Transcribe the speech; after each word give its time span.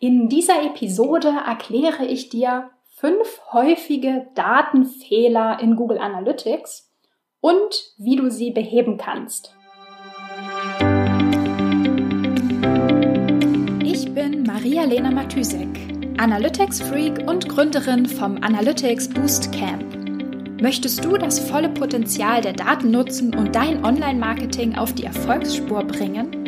In 0.00 0.28
dieser 0.28 0.62
Episode 0.62 1.26
erkläre 1.44 2.06
ich 2.06 2.28
dir 2.28 2.70
fünf 2.88 3.40
häufige 3.50 4.28
Datenfehler 4.36 5.58
in 5.60 5.74
Google 5.74 5.98
Analytics 5.98 6.88
und 7.40 7.94
wie 7.96 8.14
du 8.14 8.30
sie 8.30 8.52
beheben 8.52 8.96
kannst. 8.96 9.56
Ich 13.82 14.14
bin 14.14 14.44
Maria-Lena 14.44 15.10
Matysek, 15.10 15.66
Analytics-Freak 16.18 17.28
und 17.28 17.48
Gründerin 17.48 18.06
vom 18.06 18.36
Analytics 18.40 19.08
Boost 19.08 19.50
Camp. 19.52 20.62
Möchtest 20.62 21.04
du 21.04 21.16
das 21.16 21.40
volle 21.40 21.70
Potenzial 21.70 22.40
der 22.40 22.52
Daten 22.52 22.92
nutzen 22.92 23.34
und 23.34 23.56
dein 23.56 23.84
Online-Marketing 23.84 24.76
auf 24.76 24.92
die 24.92 25.06
Erfolgsspur 25.06 25.82
bringen? 25.82 26.47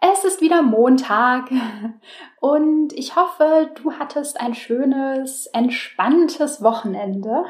Es 0.00 0.24
ist 0.24 0.40
wieder 0.40 0.62
Montag 0.62 1.50
und 2.40 2.92
ich 2.94 3.16
hoffe, 3.16 3.70
du 3.82 3.92
hattest 3.92 4.40
ein 4.40 4.54
schönes, 4.54 5.46
entspanntes 5.48 6.62
Wochenende. 6.62 7.44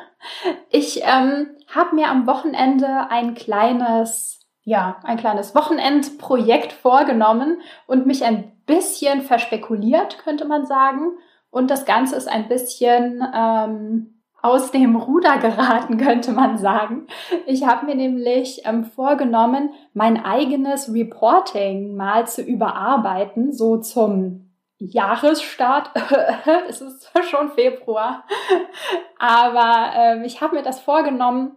Ich 0.68 1.02
ähm, 1.04 1.50
habe 1.72 1.94
mir 1.94 2.08
am 2.08 2.26
Wochenende 2.26 3.08
ein 3.10 3.34
kleines, 3.34 4.40
ja, 4.64 4.98
ein 5.04 5.16
kleines 5.16 5.54
Wochenendprojekt 5.54 6.72
vorgenommen 6.72 7.60
und 7.86 8.06
mich 8.06 8.24
ein 8.24 8.52
bisschen 8.66 9.22
verspekuliert, 9.22 10.18
könnte 10.18 10.44
man 10.44 10.66
sagen. 10.66 11.18
Und 11.50 11.70
das 11.70 11.84
Ganze 11.84 12.16
ist 12.16 12.28
ein 12.28 12.48
bisschen 12.48 13.22
ähm, 13.32 14.19
aus 14.42 14.70
dem 14.70 14.96
Ruder 14.96 15.38
geraten, 15.38 15.96
könnte 16.04 16.32
man 16.32 16.58
sagen. 16.58 17.06
Ich 17.46 17.66
habe 17.66 17.86
mir 17.86 17.94
nämlich 17.94 18.62
ähm, 18.64 18.84
vorgenommen, 18.84 19.70
mein 19.94 20.24
eigenes 20.24 20.92
Reporting 20.92 21.96
mal 21.96 22.26
zu 22.26 22.42
überarbeiten, 22.42 23.52
so 23.52 23.78
zum 23.78 24.50
Jahresstart. 24.78 25.90
es 26.68 26.80
ist 26.80 27.10
schon 27.28 27.50
Februar. 27.50 28.24
Aber 29.18 29.92
ähm, 29.94 30.24
ich 30.24 30.40
habe 30.40 30.56
mir 30.56 30.62
das 30.62 30.80
vorgenommen, 30.80 31.52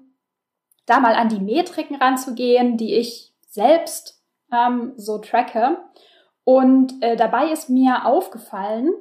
da 0.85 0.99
mal 0.99 1.15
an 1.15 1.29
die 1.29 1.39
Metriken 1.39 1.95
ranzugehen, 1.95 2.75
die 2.77 2.95
ich 2.95 3.33
selbst 3.47 4.21
ähm, 4.51 4.93
so 4.97 5.19
tracke. 5.19 5.77
Und 6.43 7.01
äh, 7.01 7.15
dabei 7.15 7.51
ist 7.51 7.69
mir 7.69 8.05
aufgefallen, 8.05 8.93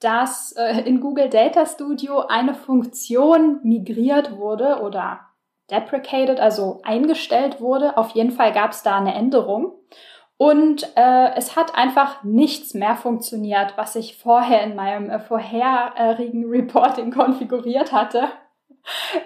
dass 0.00 0.52
äh, 0.52 0.80
in 0.80 1.00
Google 1.00 1.28
Data 1.28 1.66
Studio 1.66 2.20
eine 2.20 2.54
Funktion 2.54 3.60
migriert 3.62 4.36
wurde 4.36 4.80
oder 4.82 5.20
deprecated, 5.70 6.40
also 6.40 6.80
eingestellt 6.82 7.60
wurde. 7.60 7.96
Auf 7.96 8.10
jeden 8.10 8.32
Fall 8.32 8.52
gab 8.52 8.72
es 8.72 8.82
da 8.82 8.98
eine 8.98 9.14
Änderung. 9.14 9.74
Und 10.36 10.90
äh, 10.96 11.34
es 11.36 11.54
hat 11.54 11.74
einfach 11.74 12.24
nichts 12.24 12.72
mehr 12.72 12.96
funktioniert, 12.96 13.74
was 13.76 13.94
ich 13.94 14.16
vorher 14.16 14.62
in 14.62 14.74
meinem 14.74 15.10
äh, 15.10 15.20
vorherigen 15.20 16.44
Reporting 16.50 17.12
konfiguriert 17.12 17.92
hatte. 17.92 18.28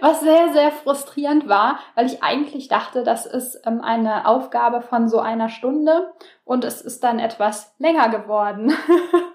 Was 0.00 0.20
sehr, 0.20 0.52
sehr 0.52 0.72
frustrierend 0.72 1.48
war, 1.48 1.78
weil 1.94 2.06
ich 2.06 2.24
eigentlich 2.24 2.66
dachte, 2.66 3.04
das 3.04 3.24
ist 3.24 3.62
ähm, 3.64 3.80
eine 3.80 4.26
Aufgabe 4.26 4.82
von 4.82 5.08
so 5.08 5.20
einer 5.20 5.48
Stunde 5.48 6.12
und 6.44 6.64
es 6.64 6.80
ist 6.80 7.04
dann 7.04 7.20
etwas 7.20 7.72
länger 7.78 8.08
geworden. 8.08 8.72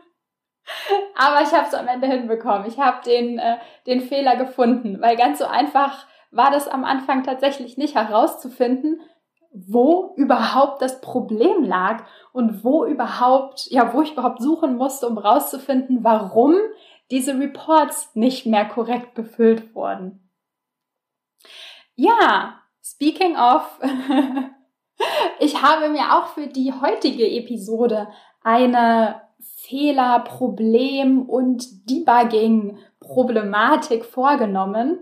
Aber 1.15 1.41
ich 1.41 1.51
habe 1.53 1.67
es 1.67 1.73
am 1.73 1.87
Ende 1.87 2.07
hinbekommen. 2.07 2.67
Ich 2.67 2.79
habe 2.79 3.03
den, 3.03 3.39
äh, 3.39 3.57
den 3.85 4.01
Fehler 4.01 4.35
gefunden, 4.35 5.01
weil 5.01 5.15
ganz 5.15 5.39
so 5.39 5.45
einfach 5.45 6.05
war 6.31 6.51
das 6.51 6.67
am 6.67 6.83
Anfang 6.83 7.23
tatsächlich 7.23 7.77
nicht 7.77 7.95
herauszufinden, 7.95 9.01
wo 9.51 10.13
überhaupt 10.15 10.81
das 10.81 11.01
Problem 11.01 11.63
lag 11.63 12.03
und 12.33 12.63
wo 12.63 12.85
überhaupt, 12.85 13.67
ja, 13.71 13.93
wo 13.93 14.01
ich 14.01 14.13
überhaupt 14.13 14.41
suchen 14.41 14.75
musste, 14.75 15.07
um 15.07 15.17
rauszufinden, 15.17 16.03
warum 16.03 16.55
diese 17.09 17.39
Reports 17.39 18.11
nicht 18.13 18.45
mehr 18.45 18.65
korrekt 18.65 19.15
befüllt 19.15 19.73
wurden. 19.73 20.29
Ja, 21.95 22.59
speaking 22.83 23.35
of, 23.35 23.79
ich 25.39 25.61
habe 25.61 25.89
mir 25.89 26.15
auch 26.15 26.27
für 26.27 26.47
die 26.47 26.71
heutige 26.71 27.27
Episode 27.27 28.07
eine 28.43 29.21
Fehler, 29.39 30.19
Problem 30.19 31.23
und 31.23 31.89
Debugging-Problematik 31.89 34.05
vorgenommen. 34.05 34.99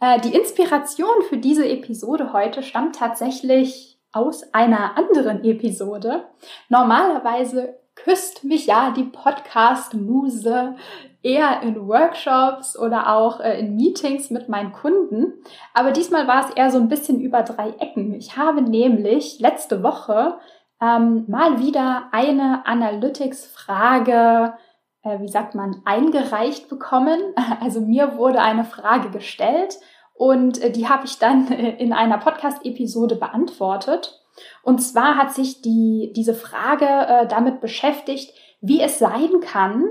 Äh, 0.00 0.20
die 0.20 0.34
Inspiration 0.34 1.22
für 1.28 1.38
diese 1.38 1.68
Episode 1.68 2.32
heute 2.32 2.62
stammt 2.62 2.96
tatsächlich 2.96 3.98
aus 4.12 4.54
einer 4.54 4.96
anderen 4.96 5.44
Episode. 5.44 6.24
Normalerweise 6.68 7.78
küsst 7.94 8.44
mich 8.44 8.66
ja 8.66 8.90
die 8.90 9.04
Podcast-Muse 9.04 10.76
eher 11.22 11.62
in 11.62 11.88
Workshops 11.88 12.78
oder 12.78 13.14
auch 13.14 13.40
äh, 13.40 13.60
in 13.60 13.76
Meetings 13.76 14.30
mit 14.30 14.48
meinen 14.48 14.72
Kunden. 14.72 15.32
Aber 15.72 15.90
diesmal 15.90 16.26
war 16.26 16.48
es 16.48 16.54
eher 16.54 16.70
so 16.70 16.78
ein 16.78 16.88
bisschen 16.88 17.20
über 17.20 17.42
drei 17.42 17.70
Ecken. 17.70 18.14
Ich 18.14 18.36
habe 18.36 18.62
nämlich 18.62 19.40
letzte 19.40 19.82
Woche 19.82 20.38
ähm, 20.84 21.24
mal 21.28 21.60
wieder 21.60 22.08
eine 22.12 22.66
Analytics-Frage, 22.66 24.54
äh, 25.02 25.20
wie 25.20 25.28
sagt 25.28 25.54
man, 25.54 25.80
eingereicht 25.84 26.68
bekommen. 26.68 27.20
Also 27.60 27.80
mir 27.80 28.16
wurde 28.16 28.40
eine 28.40 28.64
Frage 28.64 29.10
gestellt 29.10 29.78
und 30.12 30.60
äh, 30.62 30.70
die 30.70 30.88
habe 30.88 31.06
ich 31.06 31.18
dann 31.18 31.48
in 31.48 31.92
einer 31.92 32.18
Podcast-Episode 32.18 33.16
beantwortet. 33.16 34.20
Und 34.62 34.80
zwar 34.80 35.16
hat 35.16 35.32
sich 35.32 35.62
die, 35.62 36.12
diese 36.14 36.34
Frage 36.34 36.86
äh, 36.86 37.26
damit 37.28 37.60
beschäftigt, 37.60 38.34
wie 38.60 38.80
es 38.80 38.98
sein 38.98 39.40
kann, 39.40 39.84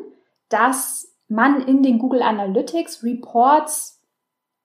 dass 0.49 1.15
man 1.27 1.61
in 1.61 1.81
den 1.81 1.97
Google 1.97 2.21
Analytics 2.21 3.03
Reports 3.03 4.02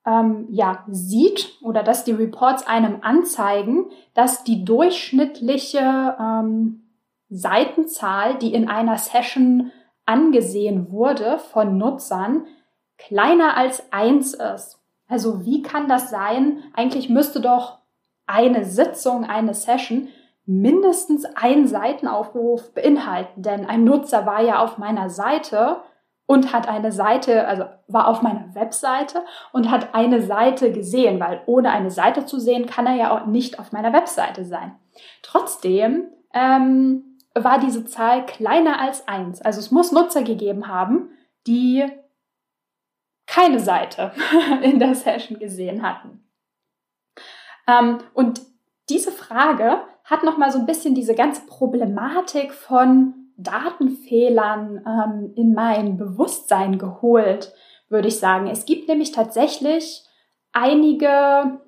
ähm, 0.09 0.47
ja, 0.51 0.85
sieht 0.89 1.59
oder 1.61 1.83
dass 1.83 2.05
die 2.05 2.13
Reports 2.13 2.67
einem 2.67 2.99
anzeigen, 3.03 3.87
dass 4.15 4.43
die 4.43 4.65
durchschnittliche 4.65 6.17
ähm, 6.19 6.85
Seitenzahl, 7.29 8.39
die 8.39 8.55
in 8.55 8.69
einer 8.69 8.97
Session 8.97 9.71
angesehen 10.07 10.91
wurde 10.91 11.39
von 11.39 11.77
Nutzern, 11.77 12.47
kleiner 12.97 13.57
als 13.57 13.93
eins 13.93 14.35
ist. 14.35 14.81
Also 15.09 15.45
wie 15.45 15.63
kann 15.63 15.89
das 15.89 16.11
sein? 16.11 16.63
Eigentlich 16.73 17.11
müsste 17.11 17.41
doch 17.41 17.79
eine 18.27 18.65
Sitzung, 18.65 19.25
eine 19.25 19.55
Session 19.55 20.09
mindestens 20.47 21.27
einen 21.27 21.67
Seitenaufruf 21.67 22.73
beinhalten, 22.73 23.43
denn 23.43 23.67
ein 23.67 23.85
Nutzer 23.85 24.25
war 24.25 24.43
ja 24.43 24.61
auf 24.65 24.79
meiner 24.79 25.11
Seite 25.11 25.83
und 26.29 26.53
hat 26.53 26.69
eine 26.69 26.93
Seite, 26.93 27.49
also 27.49 27.65
war 27.87 28.07
auf 28.07 28.21
meiner 28.21 28.55
Webseite 28.55 29.25
und 29.53 29.71
hat 29.71 29.95
eine 29.95 30.21
Seite 30.21 30.71
gesehen, 30.71 31.19
weil 31.21 31.41
ohne 31.47 31.71
eine 31.71 31.91
Seite 31.91 32.27
zu 32.27 32.39
sehen, 32.39 32.67
kann 32.67 32.87
er 32.87 32.95
ja 32.97 33.11
auch 33.11 33.25
nicht 33.25 33.59
auf 33.59 33.73
meiner 33.73 33.95
Webseite 33.95 34.45
sein. 34.45 34.77
Trotzdem 35.23 36.09
ähm, 36.35 37.17
war 37.35 37.59
diese 37.59 37.87
Zahl 37.87 38.27
kleiner 38.27 38.79
als 38.79 39.09
eins. 39.09 39.41
Also 39.41 39.59
es 39.59 39.71
muss 39.71 39.91
Nutzer 39.91 40.23
gegeben 40.23 40.69
haben, 40.69 41.09
die 41.47 41.87
keine 43.27 43.59
Seite 43.59 44.13
in 44.63 44.79
der 44.79 44.95
Session 44.95 45.39
gesehen 45.39 45.83
hatten. 45.83 46.29
Ähm, 47.67 48.01
und 48.13 48.43
diese 48.91 49.13
Frage 49.13 49.81
hat 50.05 50.25
nochmal 50.25 50.53
so 50.53 50.59
ein 50.59 50.67
bisschen 50.67 50.95
diese 50.95 51.15
ganze 51.15 51.47
Problematik 51.47 52.53
von 52.53 53.18
Datenfehlern 53.39 54.85
ähm, 54.85 55.33
in 55.37 55.55
mein 55.55 55.97
Bewusstsein 55.97 56.79
geholt, 56.79 57.53
würde 57.89 58.09
ich 58.09 58.19
sagen. 58.19 58.49
Es 58.49 58.67
gibt 58.67 58.89
nämlich 58.89 59.13
tatsächlich 59.13 60.05
einige, 60.53 61.61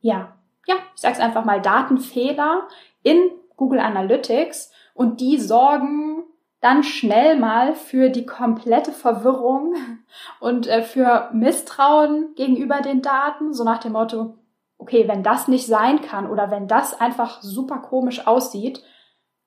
ja, 0.00 0.36
ja, 0.66 0.74
ich 0.94 1.00
sage 1.00 1.14
es 1.14 1.20
einfach 1.20 1.44
mal, 1.44 1.60
Datenfehler 1.60 2.68
in 3.02 3.18
Google 3.56 3.80
Analytics 3.80 4.72
und 4.94 5.20
die 5.20 5.38
sorgen 5.38 6.24
dann 6.60 6.82
schnell 6.82 7.36
mal 7.36 7.74
für 7.74 8.08
die 8.08 8.26
komplette 8.26 8.92
Verwirrung 8.92 9.74
und 10.40 10.68
äh, 10.68 10.82
für 10.82 11.30
Misstrauen 11.32 12.34
gegenüber 12.36 12.80
den 12.80 13.02
Daten, 13.02 13.52
so 13.52 13.64
nach 13.64 13.78
dem 13.78 13.92
Motto, 13.92 14.38
okay, 14.78 15.08
wenn 15.08 15.22
das 15.22 15.48
nicht 15.48 15.66
sein 15.66 16.00
kann 16.02 16.30
oder 16.30 16.50
wenn 16.50 16.68
das 16.68 16.98
einfach 16.98 17.42
super 17.42 17.78
komisch 17.78 18.26
aussieht, 18.26 18.82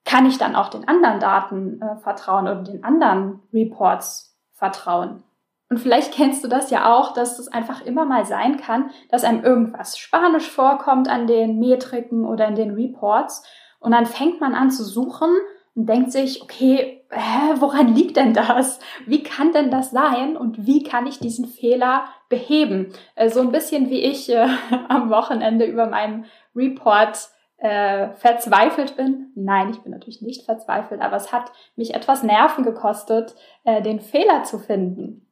kann 0.05 0.25
ich 0.25 0.37
dann 0.37 0.55
auch 0.55 0.69
den 0.69 0.87
anderen 0.87 1.19
Daten 1.19 1.81
äh, 1.81 1.97
vertrauen 1.97 2.47
oder 2.47 2.63
den 2.63 2.83
anderen 2.83 3.41
Reports 3.53 4.37
vertrauen. 4.53 5.23
Und 5.69 5.77
vielleicht 5.77 6.13
kennst 6.13 6.43
du 6.43 6.47
das 6.47 6.71
ja 6.71 6.91
auch, 6.91 7.13
dass 7.13 7.37
es 7.37 7.47
einfach 7.47 7.85
immer 7.85 8.03
mal 8.03 8.25
sein 8.25 8.57
kann, 8.57 8.89
dass 9.09 9.23
einem 9.23 9.43
irgendwas 9.43 9.99
Spanisch 9.99 10.49
vorkommt 10.49 11.07
an 11.07 11.27
den 11.27 11.59
Metriken 11.59 12.25
oder 12.25 12.47
in 12.47 12.55
den 12.55 12.71
Reports. 12.71 13.43
Und 13.79 13.91
dann 13.91 14.07
fängt 14.07 14.41
man 14.41 14.55
an 14.55 14.71
zu 14.71 14.83
suchen 14.83 15.29
und 15.75 15.87
denkt 15.87 16.11
sich, 16.11 16.41
okay, 16.41 17.05
hä, 17.11 17.53
woran 17.59 17.93
liegt 17.93 18.17
denn 18.17 18.33
das? 18.33 18.79
Wie 19.05 19.21
kann 19.21 19.53
denn 19.53 19.69
das 19.69 19.91
sein? 19.91 20.35
Und 20.35 20.65
wie 20.65 20.83
kann 20.83 21.05
ich 21.05 21.19
diesen 21.19 21.45
Fehler 21.45 22.05
beheben? 22.29 22.91
Äh, 23.15 23.29
so 23.29 23.39
ein 23.39 23.51
bisschen 23.51 23.91
wie 23.91 24.01
ich 24.01 24.29
äh, 24.29 24.47
am 24.89 25.11
Wochenende 25.11 25.65
über 25.65 25.85
meinen 25.85 26.25
Report 26.55 27.29
äh, 27.59 28.09
verzweifelt 28.15 28.95
bin. 28.95 29.31
Nein, 29.35 29.69
ich 29.69 29.79
bin 29.81 29.91
natürlich 29.91 30.21
nicht 30.21 30.45
verzweifelt, 30.45 31.01
aber 31.01 31.17
es 31.17 31.31
hat 31.31 31.51
mich 31.75 31.93
etwas 31.93 32.23
Nerven 32.23 32.63
gekostet, 32.63 33.35
äh, 33.63 33.81
den 33.81 33.99
Fehler 33.99 34.43
zu 34.43 34.59
finden. 34.59 35.25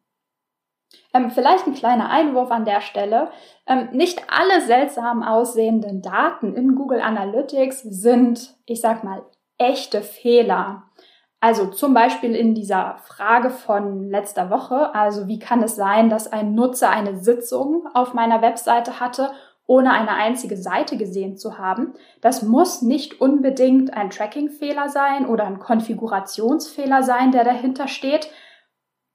Ähm, 1.14 1.32
vielleicht 1.32 1.68
ein 1.68 1.74
kleiner 1.74 2.10
Einwurf 2.10 2.52
an 2.52 2.66
der 2.66 2.82
Stelle. 2.82 3.30
Ähm, 3.66 3.90
nicht 3.92 4.24
alle 4.30 4.62
seltsam 4.62 5.24
aussehenden 5.24 6.02
Daten 6.02 6.56
in 6.56 6.76
Google 6.76 7.02
Analytics 7.02 7.82
sind, 7.82 8.56
ich 8.66 8.82
sag 8.82 9.04
mal, 9.04 9.24
echte 9.58 10.02
Fehler. 10.02 10.84
Also 11.40 11.68
zum 11.68 11.94
Beispiel 11.94 12.36
in 12.36 12.56
dieser 12.56 12.98
Frage 13.06 13.52
von 13.52 14.10
letzter 14.10 14.50
Woche, 14.50 14.96
also 14.96 15.28
wie 15.28 15.38
kann 15.38 15.62
es 15.62 15.76
sein, 15.76 16.10
dass 16.10 16.32
ein 16.32 16.56
Nutzer 16.56 16.90
eine 16.90 17.18
Sitzung 17.18 17.88
auf 17.94 18.16
meiner 18.16 18.42
Webseite 18.42 19.00
hatte, 19.00 19.32
ohne 19.68 19.92
eine 19.92 20.12
einzige 20.12 20.56
Seite 20.58 20.98
gesehen 20.98 21.38
zu 21.38 21.58
haben. 21.58 21.94
Das 22.22 22.42
muss 22.42 22.82
nicht 22.82 23.20
unbedingt 23.20 23.94
ein 23.94 24.10
Tracking-Fehler 24.10 24.88
sein 24.88 25.28
oder 25.28 25.46
ein 25.46 25.60
Konfigurationsfehler 25.60 27.04
sein, 27.04 27.32
der 27.32 27.44
dahinter 27.44 27.90
steht. 27.90 28.30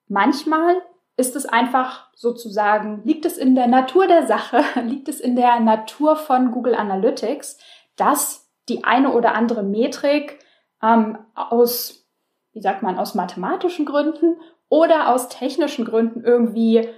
Manchmal 0.09 0.77
ist 1.17 1.37
es 1.37 1.47
einfach 1.47 2.11
sozusagen, 2.15 3.03
liegt 3.05 3.25
es 3.25 3.39
in 3.39 3.55
der 3.55 3.67
Natur 3.67 4.07
der 4.07 4.27
Sache, 4.27 4.63
liegt 4.85 5.09
es 5.09 5.21
in 5.21 5.37
der 5.37 5.59
Natur 5.61 6.17
von 6.17 6.53
Google 6.53 6.75
Analytics, 6.75 7.59
dass 7.97 8.51
die 8.69 8.85
eine 8.85 9.13
oder 9.13 9.35
andere 9.35 9.63
Metrik 9.63 10.39
ähm, 10.83 11.19
aus, 11.35 12.07
wie 12.53 12.61
sagt 12.61 12.83
man, 12.83 12.99
aus 12.99 13.15
mathematischen 13.15 13.87
Gründen 13.87 14.37
oder 14.69 15.09
aus 15.09 15.29
technischen 15.29 15.87
Gründen 15.87 16.23
irgendwie, 16.25 16.89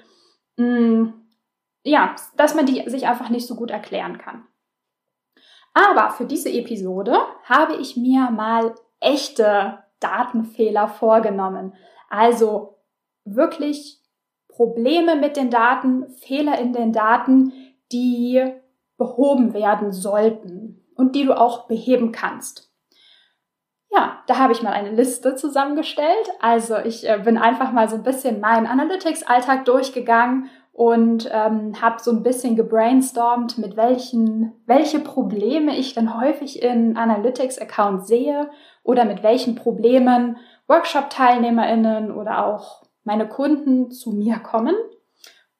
mh, 0.56 0.66
mm, 0.66 1.23
ja, 1.84 2.16
dass 2.36 2.54
man 2.54 2.66
die 2.66 2.88
sich 2.88 3.06
einfach 3.06 3.28
nicht 3.28 3.46
so 3.46 3.54
gut 3.54 3.70
erklären 3.70 4.18
kann. 4.18 4.46
Aber 5.74 6.10
für 6.10 6.24
diese 6.24 6.50
Episode 6.50 7.16
habe 7.44 7.76
ich 7.76 7.96
mir 7.96 8.30
mal 8.30 8.74
echte 9.00 9.84
Datenfehler 10.00 10.88
vorgenommen. 10.88 11.74
Also 12.08 12.78
wirklich 13.24 14.00
Probleme 14.48 15.16
mit 15.16 15.36
den 15.36 15.50
Daten, 15.50 16.08
Fehler 16.08 16.58
in 16.58 16.72
den 16.72 16.92
Daten, 16.92 17.52
die 17.92 18.52
behoben 18.96 19.52
werden 19.52 19.92
sollten 19.92 20.86
und 20.94 21.16
die 21.16 21.24
du 21.24 21.38
auch 21.38 21.66
beheben 21.66 22.12
kannst. 22.12 22.72
Ja, 23.90 24.22
da 24.26 24.38
habe 24.38 24.52
ich 24.52 24.62
mal 24.62 24.72
eine 24.72 24.90
Liste 24.90 25.34
zusammengestellt. 25.36 26.30
Also 26.40 26.78
ich 26.78 27.08
äh, 27.08 27.20
bin 27.24 27.36
einfach 27.36 27.72
mal 27.72 27.88
so 27.88 27.96
ein 27.96 28.02
bisschen 28.02 28.40
meinen 28.40 28.66
Analytics-Alltag 28.66 29.64
durchgegangen 29.64 30.50
und 30.74 31.30
ähm, 31.32 31.80
habe 31.80 32.02
so 32.02 32.10
ein 32.10 32.24
bisschen 32.24 32.56
gebrainstormt, 32.56 33.58
mit 33.58 33.76
welchen, 33.76 34.52
welche 34.66 34.98
Probleme 34.98 35.76
ich 35.76 35.94
denn 35.94 36.20
häufig 36.20 36.62
in 36.62 36.96
Analytics-Accounts 36.96 38.08
sehe 38.08 38.50
oder 38.82 39.04
mit 39.04 39.22
welchen 39.22 39.54
Problemen 39.54 40.36
Workshop-TeilnehmerInnen 40.66 42.10
oder 42.10 42.44
auch 42.44 42.82
meine 43.04 43.28
Kunden 43.28 43.92
zu 43.92 44.10
mir 44.10 44.40
kommen 44.40 44.74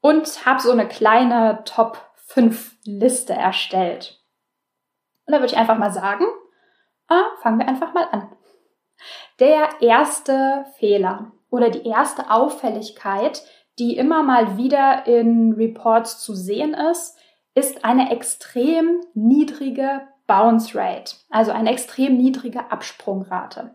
und 0.00 0.44
habe 0.44 0.60
so 0.60 0.72
eine 0.72 0.88
kleine 0.88 1.62
Top 1.64 1.98
5 2.26 2.78
Liste 2.84 3.34
erstellt. 3.34 4.20
Und 5.26 5.32
da 5.32 5.38
würde 5.38 5.52
ich 5.52 5.56
einfach 5.56 5.78
mal 5.78 5.92
sagen, 5.92 6.24
ah, 7.06 7.22
fangen 7.40 7.60
wir 7.60 7.68
einfach 7.68 7.94
mal 7.94 8.08
an. 8.10 8.32
Der 9.38 9.80
erste 9.80 10.66
Fehler 10.76 11.30
oder 11.50 11.70
die 11.70 11.86
erste 11.86 12.32
Auffälligkeit, 12.32 13.44
die 13.78 13.96
immer 13.96 14.22
mal 14.22 14.56
wieder 14.56 15.06
in 15.06 15.52
Reports 15.52 16.20
zu 16.20 16.34
sehen 16.34 16.74
ist, 16.74 17.16
ist 17.54 17.84
eine 17.84 18.10
extrem 18.10 19.00
niedrige 19.14 20.02
Bounce 20.26 20.74
Rate, 20.74 21.16
also 21.30 21.52
eine 21.52 21.70
extrem 21.70 22.16
niedrige 22.16 22.70
Absprungrate. 22.70 23.74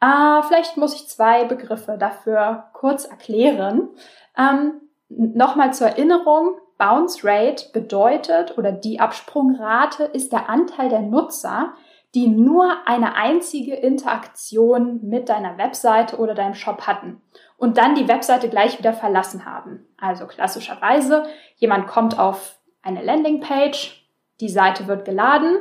Äh, 0.00 0.42
vielleicht 0.46 0.76
muss 0.76 0.94
ich 0.94 1.08
zwei 1.08 1.44
Begriffe 1.44 1.96
dafür 1.98 2.70
kurz 2.72 3.04
erklären. 3.04 3.88
Ähm, 4.36 4.80
Nochmal 5.16 5.74
zur 5.74 5.88
Erinnerung, 5.88 6.56
Bounce 6.78 7.22
Rate 7.22 7.66
bedeutet 7.72 8.56
oder 8.56 8.72
die 8.72 8.98
Absprungrate 8.98 10.04
ist 10.04 10.32
der 10.32 10.48
Anteil 10.48 10.88
der 10.88 11.02
Nutzer, 11.02 11.74
die 12.14 12.28
nur 12.28 12.72
eine 12.86 13.14
einzige 13.14 13.74
Interaktion 13.74 15.00
mit 15.02 15.28
deiner 15.28 15.58
Webseite 15.58 16.16
oder 16.16 16.34
deinem 16.34 16.54
Shop 16.54 16.86
hatten 16.86 17.20
und 17.62 17.78
dann 17.78 17.94
die 17.94 18.08
Webseite 18.08 18.48
gleich 18.48 18.78
wieder 18.78 18.92
verlassen 18.92 19.44
haben. 19.44 19.86
Also 19.96 20.26
klassischerweise, 20.26 21.24
jemand 21.56 21.86
kommt 21.86 22.18
auf 22.18 22.58
eine 22.82 23.02
Landingpage, 23.02 24.04
die 24.40 24.48
Seite 24.48 24.88
wird 24.88 25.04
geladen, 25.04 25.58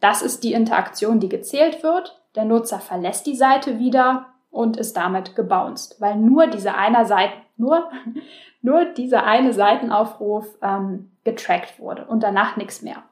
das 0.00 0.22
ist 0.22 0.42
die 0.42 0.52
Interaktion, 0.52 1.20
die 1.20 1.28
gezählt 1.28 1.82
wird 1.82 2.18
der 2.38 2.44
Nutzer 2.44 2.78
verlässt 2.78 3.26
die 3.26 3.34
Seite 3.34 3.78
wieder 3.80 4.26
und 4.50 4.76
ist 4.76 4.96
damit 4.96 5.34
gebounced, 5.34 6.00
weil 6.00 6.16
nur 6.16 6.46
diese 6.46 6.74
eine 6.74 7.04
Seite, 7.04 7.34
nur, 7.56 7.90
nur 8.62 8.84
dieser 8.84 9.24
eine 9.24 9.52
Seitenaufruf 9.52 10.46
ähm, 10.62 11.10
getrackt 11.24 11.78
wurde 11.80 12.06
und 12.06 12.22
danach 12.22 12.56
nichts 12.56 12.82
mehr. 12.82 13.02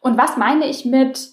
Und 0.00 0.16
was 0.16 0.36
meine 0.36 0.66
ich 0.66 0.84
mit 0.84 1.28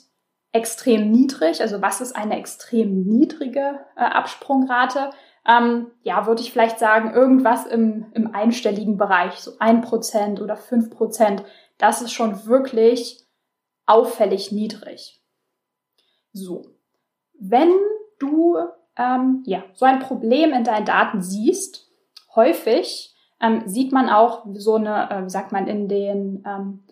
extrem 0.54 1.12
niedrig? 1.12 1.62
Also 1.62 1.84
was 1.84 2.02
ist 2.02 2.16
eine 2.16 2.38
extrem 2.40 3.04
niedrige 3.04 3.80
äh, 3.96 4.02
Absprungrate? 4.02 5.12
Ähm, 5.47 5.92
ja, 6.01 6.25
würde 6.25 6.42
ich 6.42 6.51
vielleicht 6.51 6.80
sagen, 6.80 7.13
irgendwas 7.13 7.65
im, 7.68 8.07
im 8.13 8.33
einstelligen 8.33 8.97
Bereich, 8.97 9.33
so 9.33 9.53
ein 9.59 9.81
Prozent 9.81 10.42
oder 10.42 10.56
fünf 10.56 10.89
Prozent. 10.89 11.44
Das 11.77 12.01
ist 12.01 12.13
schon 12.13 12.45
wirklich 12.45 13.25
auffällig 13.86 14.51
niedrig. 14.51 15.21
So, 16.33 16.65
wenn 17.39 17.71
du 18.19 18.57
ähm, 18.97 19.44
ja, 19.45 19.63
so 19.74 19.86
ein 19.86 20.00
Problem 20.00 20.53
in 20.53 20.63
deinen 20.63 20.86
Daten 20.86 21.21
siehst, 21.21 21.92
häufig 22.36 23.13
ähm, 23.42 23.63
sieht 23.65 23.92
man 23.92 24.09
auch 24.09 24.45
so 24.53 24.75
eine, 24.75 25.09
äh, 25.09 25.30
sagt 25.30 25.51
man, 25.51 25.68
in, 25.68 25.88
den, 25.88 26.44
ähm, 26.45 26.83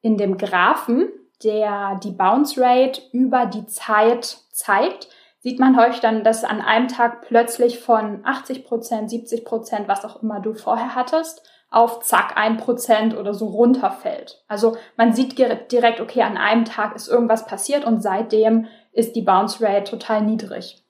in 0.00 0.16
dem 0.16 0.38
Graphen, 0.38 1.08
der 1.44 1.98
die 2.02 2.10
Bounce 2.10 2.60
Rate 2.60 3.02
über 3.12 3.46
die 3.46 3.66
Zeit 3.66 4.24
zeigt, 4.50 5.08
sieht 5.40 5.58
man 5.58 5.76
häufig 5.76 6.00
dann, 6.00 6.22
dass 6.22 6.44
an 6.44 6.60
einem 6.60 6.88
Tag 6.88 7.22
plötzlich 7.22 7.80
von 7.80 8.24
80 8.24 8.64
Prozent, 8.64 9.10
70 9.10 9.44
Prozent, 9.44 9.88
was 9.88 10.04
auch 10.04 10.22
immer 10.22 10.40
du 10.40 10.54
vorher 10.54 10.94
hattest, 10.94 11.42
auf 11.70 12.00
zack 12.00 12.36
ein 12.36 12.56
Prozent 12.56 13.16
oder 13.16 13.32
so 13.32 13.46
runterfällt. 13.46 14.44
Also 14.48 14.76
man 14.96 15.12
sieht 15.12 15.38
direkt, 15.38 16.00
okay, 16.00 16.22
an 16.22 16.36
einem 16.36 16.64
Tag 16.64 16.94
ist 16.94 17.08
irgendwas 17.08 17.46
passiert 17.46 17.84
und 17.84 18.02
seitdem 18.02 18.66
ist 18.92 19.14
die 19.14 19.22
Bounce 19.22 19.64
Rate 19.64 19.84
total 19.90 20.22
niedrig. 20.22 20.84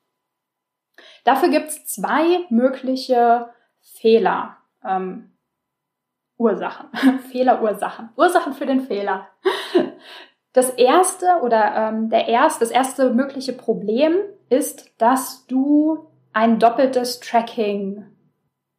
Dafür 1.25 1.51
gibt 1.51 1.69
es 1.69 1.87
zwei 1.87 2.47
mögliche 2.49 3.51
Fehler. 3.81 4.57
Ähm, 4.85 5.37
Ursachen. 6.39 6.89
Fehlerursachen. 7.31 8.09
Ursachen 8.17 8.55
für 8.55 8.67
den 8.67 8.81
Fehler. 8.81 9.29
Das 10.53 10.71
erste 10.71 11.41
oder 11.43 11.77
ähm, 11.77 12.11
der 12.11 12.29
erste, 12.29 12.61
das 12.61 12.71
erste 12.71 13.11
mögliche 13.11 13.53
Problem 13.53 14.17
ist, 14.49 14.91
dass 15.01 15.47
du 15.47 16.11
ein 16.33 16.59
doppeltes 16.59 17.21
Tracking 17.21 18.05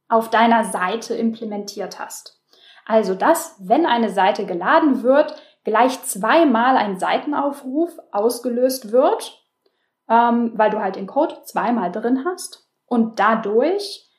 auf 0.10 0.30
deiner 0.30 0.66
Seite 0.66 1.16
implementiert 1.16 2.00
hast. 2.00 2.42
Also 2.86 3.16
dass, 3.16 3.56
wenn 3.60 3.86
eine 3.86 4.10
Seite 4.10 4.46
geladen 4.46 5.04
wird, 5.04 5.36
gleich 5.64 6.02
zweimal 6.04 6.76
ein 6.76 7.00
Seitenaufruf 7.00 7.98
ausgelöst 8.12 8.92
wird, 8.92 9.42
ähm, 10.10 10.52
weil 10.56 10.72
du 10.72 10.80
halt 10.82 10.98
den 10.98 11.08
Code 11.08 11.44
zweimal 11.46 11.92
drin 11.92 12.26
hast. 12.26 12.68
Und 12.86 13.20
dadurch 13.20 14.10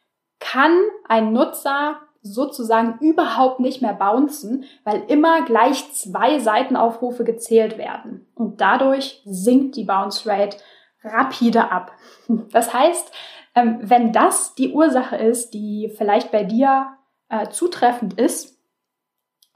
kann 0.40 0.74
ein 1.06 1.32
Nutzer 1.32 2.00
sozusagen 2.22 2.98
überhaupt 3.00 3.60
nicht 3.60 3.82
mehr 3.82 3.94
bouncen, 3.94 4.64
weil 4.84 5.02
immer 5.08 5.42
gleich 5.42 5.92
zwei 5.92 6.38
Seitenaufrufe 6.38 7.24
gezählt 7.24 7.78
werden. 7.78 8.26
Und 8.34 8.60
dadurch 8.60 9.22
sinkt 9.24 9.76
die 9.76 9.84
Bounce 9.84 10.28
Rate 10.28 10.56
rapide 11.02 11.70
ab. 11.70 11.92
Das 12.52 12.72
heißt, 12.72 13.12
ähm, 13.54 13.78
wenn 13.82 14.12
das 14.12 14.54
die 14.54 14.72
Ursache 14.72 15.16
ist, 15.16 15.50
die 15.50 15.92
vielleicht 15.96 16.30
bei 16.30 16.44
dir 16.44 16.94
äh, 17.28 17.48
zutreffend 17.48 18.18
ist, 18.18 18.58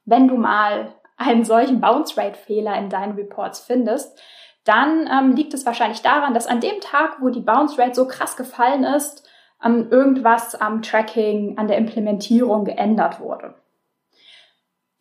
wenn 0.05 0.29
du 0.29 0.37
mal 0.37 0.93
einen 1.17 1.45
solchen 1.45 1.81
Bounce 1.81 2.21
Rate 2.21 2.39
Fehler 2.39 2.77
in 2.77 2.91
deinen 2.91 3.15
Reports 3.15 3.61
findest, 3.61 4.21
dann 4.65 5.09
ähm, 5.11 5.37
liegt 5.37 5.55
es 5.55 5.65
wahrscheinlich 5.65 6.03
daran, 6.03 6.35
dass 6.35 6.47
an 6.47 6.61
dem 6.61 6.81
Tag, 6.81 7.19
wo 7.21 7.31
die 7.31 7.41
Bounce 7.41 7.79
Rate 7.79 7.95
so 7.95 8.07
krass 8.07 8.37
gefallen 8.37 8.85
ist, 8.85 9.26
ähm, 9.65 9.89
irgendwas 9.91 10.55
am 10.55 10.83
Tracking, 10.83 11.59
an 11.59 11.69
der 11.69 11.79
Implementierung 11.79 12.65
geändert 12.65 13.21
wurde. 13.21 13.55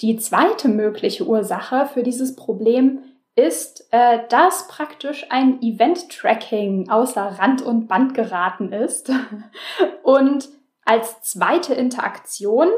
Die 0.01 0.17
zweite 0.17 0.67
mögliche 0.67 1.25
Ursache 1.25 1.85
für 1.85 2.03
dieses 2.03 2.35
Problem 2.35 2.99
ist, 3.35 3.87
äh, 3.91 4.19
dass 4.29 4.67
praktisch 4.67 5.27
ein 5.29 5.61
Event-Tracking 5.61 6.89
außer 6.89 7.21
Rand 7.39 7.61
und 7.61 7.87
Band 7.87 8.13
geraten 8.13 8.71
ist 8.71 9.11
und 10.03 10.49
als 10.85 11.21
zweite 11.21 11.73
Interaktion 11.73 12.69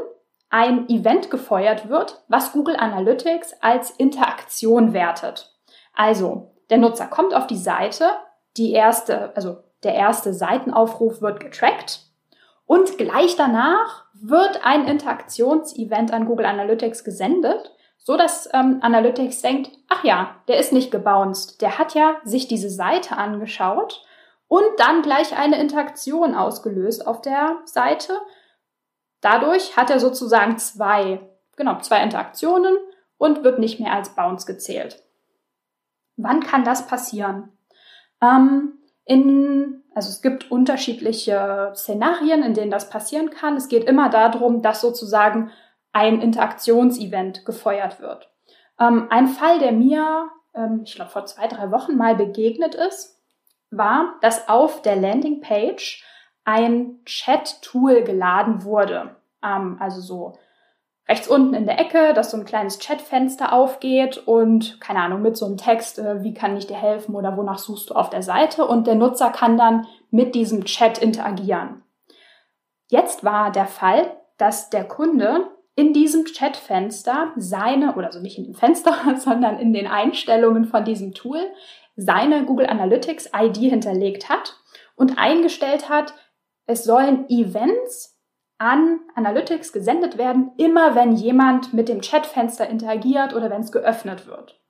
ein 0.50 0.88
Event 0.88 1.30
gefeuert 1.30 1.88
wird, 1.88 2.24
was 2.28 2.52
Google 2.52 2.76
Analytics 2.76 3.54
als 3.60 3.90
Interaktion 3.90 4.92
wertet. 4.92 5.54
Also, 5.94 6.54
der 6.70 6.78
Nutzer 6.78 7.06
kommt 7.06 7.34
auf 7.34 7.46
die 7.46 7.56
Seite, 7.56 8.08
die 8.56 8.72
erste, 8.72 9.36
also 9.36 9.58
der 9.82 9.94
erste 9.94 10.34
Seitenaufruf 10.34 11.22
wird 11.22 11.40
getrackt 11.40 12.00
und 12.66 12.98
gleich 12.98 13.36
danach 13.36 14.04
wird 14.12 14.64
ein 14.64 14.86
Interaktionsevent 14.86 16.12
an 16.12 16.26
Google 16.26 16.46
Analytics 16.46 17.04
gesendet, 17.04 17.72
so 17.96 18.16
dass 18.16 18.48
ähm, 18.52 18.78
Analytics 18.82 19.42
denkt, 19.42 19.70
ach 19.88 20.04
ja, 20.04 20.36
der 20.48 20.58
ist 20.58 20.72
nicht 20.72 20.90
gebounced, 20.90 21.60
der 21.62 21.78
hat 21.78 21.94
ja 21.94 22.16
sich 22.24 22.48
diese 22.48 22.70
Seite 22.70 23.16
angeschaut 23.16 24.04
und 24.48 24.64
dann 24.78 25.02
gleich 25.02 25.36
eine 25.36 25.60
Interaktion 25.60 26.34
ausgelöst 26.34 27.06
auf 27.06 27.20
der 27.20 27.58
Seite. 27.64 28.14
Dadurch 29.20 29.76
hat 29.76 29.90
er 29.90 30.00
sozusagen 30.00 30.58
zwei, 30.58 31.20
genau, 31.56 31.78
zwei 31.80 32.02
Interaktionen 32.02 32.76
und 33.18 33.44
wird 33.44 33.58
nicht 33.58 33.80
mehr 33.80 33.92
als 33.92 34.14
Bounce 34.14 34.46
gezählt. 34.46 35.02
Wann 36.16 36.40
kann 36.40 36.64
das 36.64 36.86
passieren? 36.86 37.52
Ähm, 38.20 38.77
in, 39.08 39.82
also 39.94 40.10
es 40.10 40.20
gibt 40.20 40.50
unterschiedliche 40.50 41.72
Szenarien, 41.74 42.42
in 42.42 42.54
denen 42.54 42.70
das 42.70 42.90
passieren 42.90 43.30
kann. 43.30 43.56
Es 43.56 43.68
geht 43.68 43.84
immer 43.84 44.10
darum, 44.10 44.60
dass 44.62 44.82
sozusagen 44.82 45.50
ein 45.92 46.20
Interaktionsevent 46.20 47.46
gefeuert 47.46 48.00
wird. 48.00 48.30
Ähm, 48.78 49.06
ein 49.10 49.26
Fall, 49.26 49.58
der 49.58 49.72
mir, 49.72 50.28
ähm, 50.54 50.82
ich 50.84 50.94
glaube, 50.94 51.10
vor 51.10 51.24
zwei, 51.24 51.48
drei 51.48 51.70
Wochen 51.70 51.96
mal 51.96 52.14
begegnet 52.16 52.74
ist, 52.74 53.18
war, 53.70 54.14
dass 54.20 54.48
auf 54.48 54.82
der 54.82 54.96
Landingpage 54.96 56.04
ein 56.44 57.00
Chat-Tool 57.06 58.02
geladen 58.02 58.64
wurde. 58.64 59.16
Ähm, 59.42 59.78
also 59.80 60.02
so 60.02 60.38
rechts 61.08 61.26
unten 61.26 61.54
in 61.54 61.64
der 61.64 61.80
Ecke, 61.80 62.12
dass 62.12 62.30
so 62.30 62.36
ein 62.36 62.44
kleines 62.44 62.78
Chatfenster 62.78 63.52
aufgeht 63.52 64.18
und 64.18 64.80
keine 64.80 65.00
Ahnung, 65.00 65.22
mit 65.22 65.36
so 65.36 65.46
einem 65.46 65.56
Text, 65.56 65.98
äh, 65.98 66.22
wie 66.22 66.34
kann 66.34 66.56
ich 66.56 66.66
dir 66.66 66.76
helfen 66.76 67.14
oder 67.14 67.36
wonach 67.36 67.58
suchst 67.58 67.90
du 67.90 67.94
auf 67.94 68.10
der 68.10 68.22
Seite 68.22 68.66
und 68.66 68.86
der 68.86 68.94
Nutzer 68.94 69.30
kann 69.30 69.56
dann 69.56 69.86
mit 70.10 70.34
diesem 70.34 70.64
Chat 70.64 70.98
interagieren. 70.98 71.82
Jetzt 72.90 73.24
war 73.24 73.50
der 73.50 73.66
Fall, 73.66 74.16
dass 74.36 74.70
der 74.70 74.84
Kunde 74.84 75.48
in 75.74 75.92
diesem 75.92 76.24
Chatfenster 76.24 77.32
seine, 77.36 77.94
oder 77.94 78.12
so 78.12 78.20
nicht 78.20 78.36
in 78.36 78.44
dem 78.44 78.54
Fenster, 78.54 78.94
sondern 79.16 79.58
in 79.58 79.72
den 79.72 79.86
Einstellungen 79.86 80.64
von 80.64 80.84
diesem 80.84 81.14
Tool, 81.14 81.40
seine 81.96 82.44
Google 82.44 82.66
Analytics 82.66 83.30
ID 83.34 83.56
hinterlegt 83.56 84.28
hat 84.28 84.56
und 84.94 85.18
eingestellt 85.18 85.88
hat, 85.88 86.14
es 86.66 86.84
sollen 86.84 87.28
Events 87.28 88.17
an 88.58 89.00
Analytics 89.14 89.72
gesendet 89.72 90.18
werden, 90.18 90.50
immer 90.56 90.94
wenn 90.94 91.12
jemand 91.12 91.72
mit 91.72 91.88
dem 91.88 92.00
Chatfenster 92.00 92.68
interagiert 92.68 93.34
oder 93.34 93.50
wenn 93.50 93.62
es 93.62 93.72
geöffnet 93.72 94.26
wird. 94.26 94.60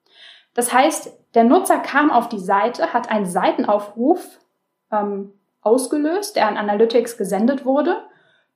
Das 0.55 0.73
heißt, 0.73 1.13
der 1.35 1.45
Nutzer 1.45 1.79
kam 1.79 2.11
auf 2.11 2.29
die 2.29 2.39
Seite, 2.39 2.93
hat 2.93 3.11
einen 3.11 3.27
Seitenaufruf 3.27 4.41
ähm, 4.93 5.33
ausgelöst, 5.63 6.37
der 6.37 6.49
an 6.49 6.57
Analytics 6.57 7.17
gesendet 7.17 7.65
wurde, 7.65 8.03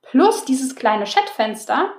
plus 0.03 0.45
dieses 0.45 0.77
kleine 0.77 1.05
Chatfenster 1.05 1.91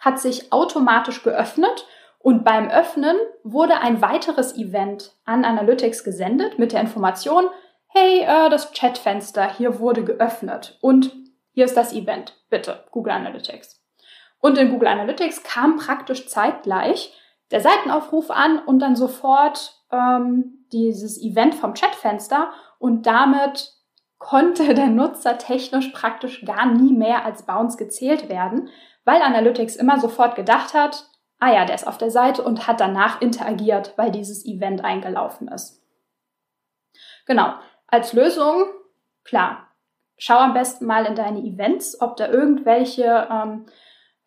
hat 0.00 0.18
sich 0.18 0.52
automatisch 0.52 1.22
geöffnet 1.22 1.86
und 2.18 2.44
beim 2.44 2.68
Öffnen 2.70 3.16
wurde 3.42 3.80
ein 3.80 4.00
weiteres 4.02 4.56
Event 4.56 5.14
an 5.24 5.44
Analytics 5.44 6.04
gesendet 6.04 6.58
mit 6.58 6.72
der 6.72 6.80
Information, 6.80 7.46
hey, 7.88 8.20
äh, 8.20 8.50
das 8.50 8.72
Chatfenster 8.72 9.52
hier 9.52 9.78
wurde 9.78 10.04
geöffnet 10.04 10.78
und 10.80 11.12
hier 11.58 11.64
ist 11.64 11.76
das 11.76 11.92
Event, 11.92 12.34
bitte, 12.50 12.84
Google 12.92 13.14
Analytics. 13.14 13.84
Und 14.38 14.58
in 14.58 14.70
Google 14.70 14.86
Analytics 14.86 15.42
kam 15.42 15.76
praktisch 15.76 16.28
zeitgleich 16.28 17.12
der 17.50 17.60
Seitenaufruf 17.60 18.30
an 18.30 18.60
und 18.60 18.78
dann 18.78 18.94
sofort 18.94 19.74
ähm, 19.90 20.64
dieses 20.70 21.20
Event 21.20 21.56
vom 21.56 21.74
Chatfenster 21.74 22.52
und 22.78 23.06
damit 23.06 23.72
konnte 24.18 24.72
der 24.74 24.86
Nutzer 24.86 25.36
technisch 25.36 25.88
praktisch 25.88 26.44
gar 26.44 26.66
nie 26.66 26.92
mehr 26.92 27.24
als 27.24 27.44
Bounce 27.44 27.76
gezählt 27.76 28.28
werden, 28.28 28.68
weil 29.04 29.20
Analytics 29.20 29.74
immer 29.74 29.98
sofort 29.98 30.36
gedacht 30.36 30.74
hat, 30.74 31.06
ah 31.40 31.52
ja, 31.52 31.64
der 31.64 31.74
ist 31.74 31.88
auf 31.88 31.98
der 31.98 32.12
Seite 32.12 32.44
und 32.44 32.68
hat 32.68 32.78
danach 32.78 33.20
interagiert, 33.20 33.94
weil 33.96 34.12
dieses 34.12 34.46
Event 34.46 34.84
eingelaufen 34.84 35.48
ist. 35.48 35.82
Genau. 37.26 37.54
Als 37.88 38.12
Lösung, 38.12 38.66
klar, 39.24 39.67
schau 40.18 40.36
am 40.36 40.52
besten 40.52 40.84
mal 40.84 41.06
in 41.06 41.14
deine 41.14 41.40
Events, 41.40 42.00
ob 42.00 42.16
da 42.16 42.28
irgendwelche 42.28 43.28
ähm, 43.30 43.66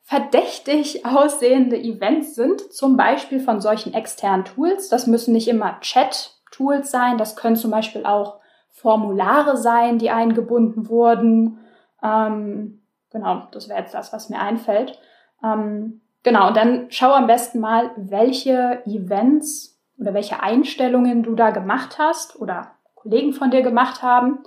verdächtig 0.01 1.05
aussehende 1.05 1.77
Events 1.77 2.33
sind, 2.33 2.73
zum 2.73 2.97
Beispiel 2.97 3.39
von 3.39 3.61
solchen 3.61 3.93
externen 3.93 4.45
Tools. 4.45 4.89
Das 4.89 5.05
müssen 5.05 5.33
nicht 5.33 5.47
immer 5.47 5.79
Chat-Tools 5.81 6.89
sein, 6.89 7.17
das 7.17 7.35
können 7.35 7.55
zum 7.55 7.71
Beispiel 7.71 8.05
auch 8.05 8.39
Formulare 8.69 9.57
sein, 9.57 9.99
die 9.99 10.09
eingebunden 10.09 10.89
wurden. 10.89 11.59
Ähm, 12.01 12.81
genau, 13.11 13.43
das 13.51 13.69
wäre 13.69 13.79
jetzt 13.79 13.93
das, 13.93 14.11
was 14.13 14.29
mir 14.29 14.39
einfällt. 14.39 14.97
Ähm, 15.43 16.01
genau, 16.23 16.47
und 16.47 16.57
dann 16.57 16.87
schau 16.89 17.11
am 17.11 17.27
besten 17.27 17.59
mal, 17.59 17.91
welche 17.97 18.81
Events 18.85 19.79
oder 19.99 20.13
welche 20.13 20.41
Einstellungen 20.41 21.21
du 21.21 21.35
da 21.35 21.51
gemacht 21.51 21.99
hast 21.99 22.39
oder 22.39 22.71
Kollegen 22.95 23.33
von 23.33 23.51
dir 23.51 23.61
gemacht 23.61 24.01
haben 24.01 24.43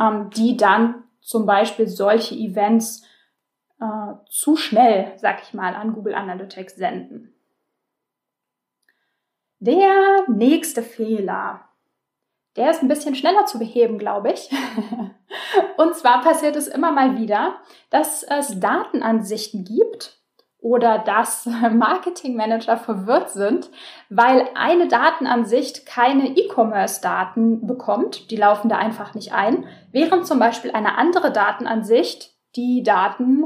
ähm, 0.00 0.30
die 0.30 0.56
dann 0.56 1.04
zum 1.20 1.46
Beispiel 1.46 1.88
solche 1.88 2.34
Events 2.34 3.04
äh, 3.80 4.14
zu 4.28 4.56
schnell, 4.56 5.12
sag 5.16 5.42
ich 5.42 5.54
mal, 5.54 5.74
an 5.74 5.92
Google 5.92 6.14
Analytics 6.14 6.76
senden. 6.76 7.34
Der 9.58 10.24
nächste 10.28 10.82
Fehler, 10.82 11.62
der 12.56 12.70
ist 12.70 12.82
ein 12.82 12.88
bisschen 12.88 13.14
schneller 13.14 13.46
zu 13.46 13.58
beheben, 13.58 13.98
glaube 13.98 14.32
ich. 14.32 14.50
Und 15.76 15.94
zwar 15.94 16.22
passiert 16.22 16.56
es 16.56 16.68
immer 16.68 16.92
mal 16.92 17.18
wieder, 17.18 17.56
dass 17.90 18.22
es 18.22 18.60
Datenansichten 18.60 19.64
gibt, 19.64 20.15
oder 20.66 20.98
dass 20.98 21.46
Marketingmanager 21.72 22.76
verwirrt 22.76 23.30
sind, 23.30 23.70
weil 24.10 24.48
eine 24.56 24.88
Datenansicht 24.88 25.86
keine 25.86 26.36
E-Commerce-Daten 26.36 27.66
bekommt, 27.66 28.32
die 28.32 28.36
laufen 28.36 28.68
da 28.68 28.76
einfach 28.76 29.14
nicht 29.14 29.32
ein, 29.32 29.64
während 29.92 30.26
zum 30.26 30.40
Beispiel 30.40 30.72
eine 30.72 30.98
andere 30.98 31.30
Datenansicht 31.30 32.32
die 32.56 32.82
Daten 32.82 33.44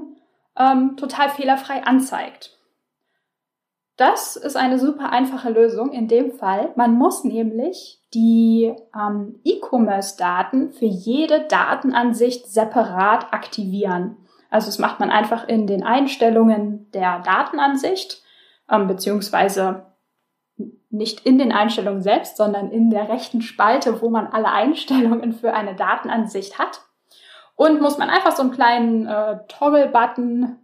ähm, 0.57 0.97
total 0.97 1.29
fehlerfrei 1.29 1.85
anzeigt. 1.85 2.57
Das 3.99 4.37
ist 4.37 4.57
eine 4.57 4.79
super 4.79 5.13
einfache 5.13 5.51
Lösung 5.51 5.93
in 5.93 6.09
dem 6.09 6.33
Fall. 6.33 6.73
Man 6.75 6.95
muss 6.95 7.23
nämlich 7.23 8.01
die 8.15 8.75
ähm, 8.99 9.41
E-Commerce-Daten 9.45 10.71
für 10.71 10.87
jede 10.87 11.47
Datenansicht 11.49 12.51
separat 12.51 13.35
aktivieren. 13.35 14.17
Also 14.51 14.67
das 14.67 14.79
macht 14.79 15.01
man 15.01 15.11
einfach 15.11 15.47
in 15.49 15.67
den 15.67 15.83
Einstellungen 15.83 16.91
der 16.93 17.21
Datenansicht, 17.21 18.23
ähm, 18.69 18.89
beziehungsweise 18.89 19.87
nicht 20.91 21.25
in 21.25 21.39
den 21.39 21.53
Einstellungen 21.53 22.03
selbst, 22.03 22.37
sondern 22.37 22.71
in 22.71 22.91
der 22.91 23.09
rechten 23.09 23.43
Spalte, 23.43 24.03
wo 24.03 24.11
man 24.11 24.27
alle 24.27 24.51
Einstellungen 24.51 25.33
für 25.33 25.55
eine 25.55 25.77
Datenansicht 25.77 26.59
hat. 26.59 26.83
Und 27.55 27.81
muss 27.81 27.99
man 27.99 28.11
einfach 28.11 28.33
so 28.33 28.43
einen 28.43 28.53
kleinen 28.53 29.07
äh, 29.07 29.39
Toggle-Button 29.47 30.59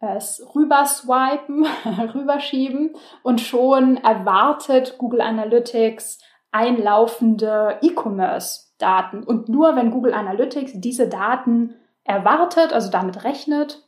äh, 0.00 0.18
rüber 0.54 0.84
rüberschieben 2.14 2.94
und 3.22 3.40
schon 3.40 3.96
erwartet 3.96 4.98
Google 4.98 5.22
Analytics 5.22 6.20
einlaufende 6.52 7.78
E-Commerce-Daten. 7.80 9.24
Und 9.24 9.48
nur 9.48 9.74
wenn 9.74 9.90
Google 9.90 10.12
Analytics 10.12 10.72
diese 10.74 11.08
Daten 11.08 11.74
erwartet, 12.04 12.72
also 12.72 12.90
damit 12.90 13.24
rechnet, 13.24 13.86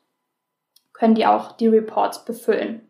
können 0.93 1.15
die 1.15 1.27
auch 1.27 1.53
die 1.53 1.67
Reports 1.67 2.25
befüllen. 2.25 2.89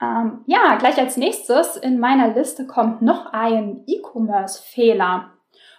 Ähm, 0.00 0.44
ja, 0.46 0.76
gleich 0.76 0.98
als 0.98 1.16
nächstes 1.16 1.76
in 1.76 1.98
meiner 1.98 2.28
Liste 2.28 2.66
kommt 2.66 3.02
noch 3.02 3.32
ein 3.32 3.84
E-Commerce-Fehler. 3.86 5.30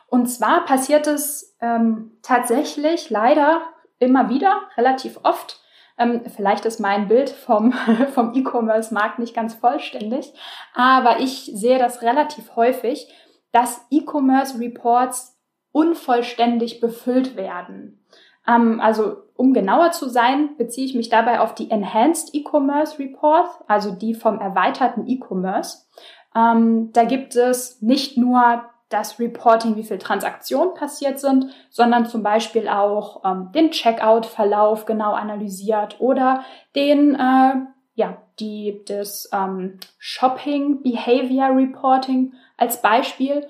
Und 0.07 0.27
zwar 0.27 0.65
passiert 0.65 1.07
es 1.07 1.55
ähm, 1.61 2.17
tatsächlich 2.21 3.09
leider 3.09 3.61
immer 3.99 4.29
wieder, 4.29 4.61
relativ 4.77 5.19
oft. 5.23 5.59
Ähm, 5.97 6.23
vielleicht 6.35 6.65
ist 6.65 6.79
mein 6.79 7.07
Bild 7.07 7.29
vom, 7.29 7.71
vom 8.13 8.33
E-Commerce-Markt 8.33 9.19
nicht 9.19 9.35
ganz 9.35 9.53
vollständig, 9.53 10.33
aber 10.73 11.19
ich 11.19 11.51
sehe 11.53 11.79
das 11.79 12.01
relativ 12.01 12.55
häufig, 12.55 13.13
dass 13.51 13.85
E-Commerce-Reports 13.89 15.35
unvollständig 15.75 16.79
befüllt 16.79 17.36
werden. 17.36 18.00
Ähm, 18.48 18.79
also 18.79 19.17
um 19.36 19.53
genauer 19.53 19.91
zu 19.91 20.08
sein, 20.08 20.55
beziehe 20.58 20.88
ich 20.88 20.96
mich 20.96 21.10
dabei 21.10 21.41
auf 21.41 21.53
die 21.53 21.70
Enhanced 21.70 22.34
E-Commerce 22.34 22.98
Report, 22.98 23.50
also 23.67 23.91
die 23.91 24.13
vom 24.13 24.39
erweiterten 24.39 25.05
E-Commerce. 25.05 25.86
Ähm, 26.34 26.94
da 26.94 27.03
gibt 27.03 27.36
es 27.36 27.82
nicht 27.82 28.17
nur 28.17 28.63
das 28.88 29.20
Reporting, 29.20 29.75
wie 29.75 29.84
viele 29.84 30.00
Transaktionen 30.00 30.75
passiert 30.75 31.20
sind, 31.20 31.48
sondern 31.70 32.05
zum 32.05 32.24
Beispiel 32.24 32.70
auch 32.70 33.25
ähm, 33.25 33.50
den 33.53 33.72
Checkout-Verlauf 33.72 34.86
genau 34.86 35.12
analysiert 35.12 36.00
oder 36.00 36.46
den, 36.74 37.15
äh, 37.15 37.55
ja, 37.96 38.17
die, 38.39 38.82
das 38.88 39.29
ähm, 39.34 39.79
Shopping 39.98 40.84
Behavior 40.84 41.50
Reporting 41.50 42.34
als 42.55 42.82
Beispiel 42.82 43.46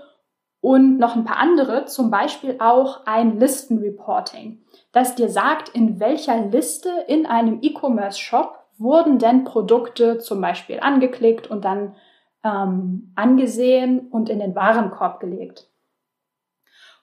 und 0.65 0.97
noch 0.97 1.15
ein 1.15 1.25
paar 1.25 1.37
andere, 1.37 1.85
zum 1.85 2.09
Beispiel 2.09 2.55
auch 2.57 3.05
ein 3.05 3.39
Listen-Reporting, 3.39 4.65
das 4.93 5.13
dir 5.13 5.29
sagt, 5.29 5.69
in 5.69 5.99
welcher 5.99 6.37
Liste 6.47 6.89
in 7.07 7.27
einem 7.27 7.59
E-Commerce-Shop 7.61 8.65
wurden 8.79 9.19
denn 9.19 9.43
Produkte 9.43 10.17
zum 10.17 10.41
Beispiel 10.41 10.79
angeklickt 10.79 11.45
und 11.45 11.65
dann 11.65 11.95
ähm, 12.43 13.13
angesehen 13.15 14.07
und 14.09 14.27
in 14.27 14.39
den 14.39 14.55
Warenkorb 14.55 15.19
gelegt. 15.19 15.69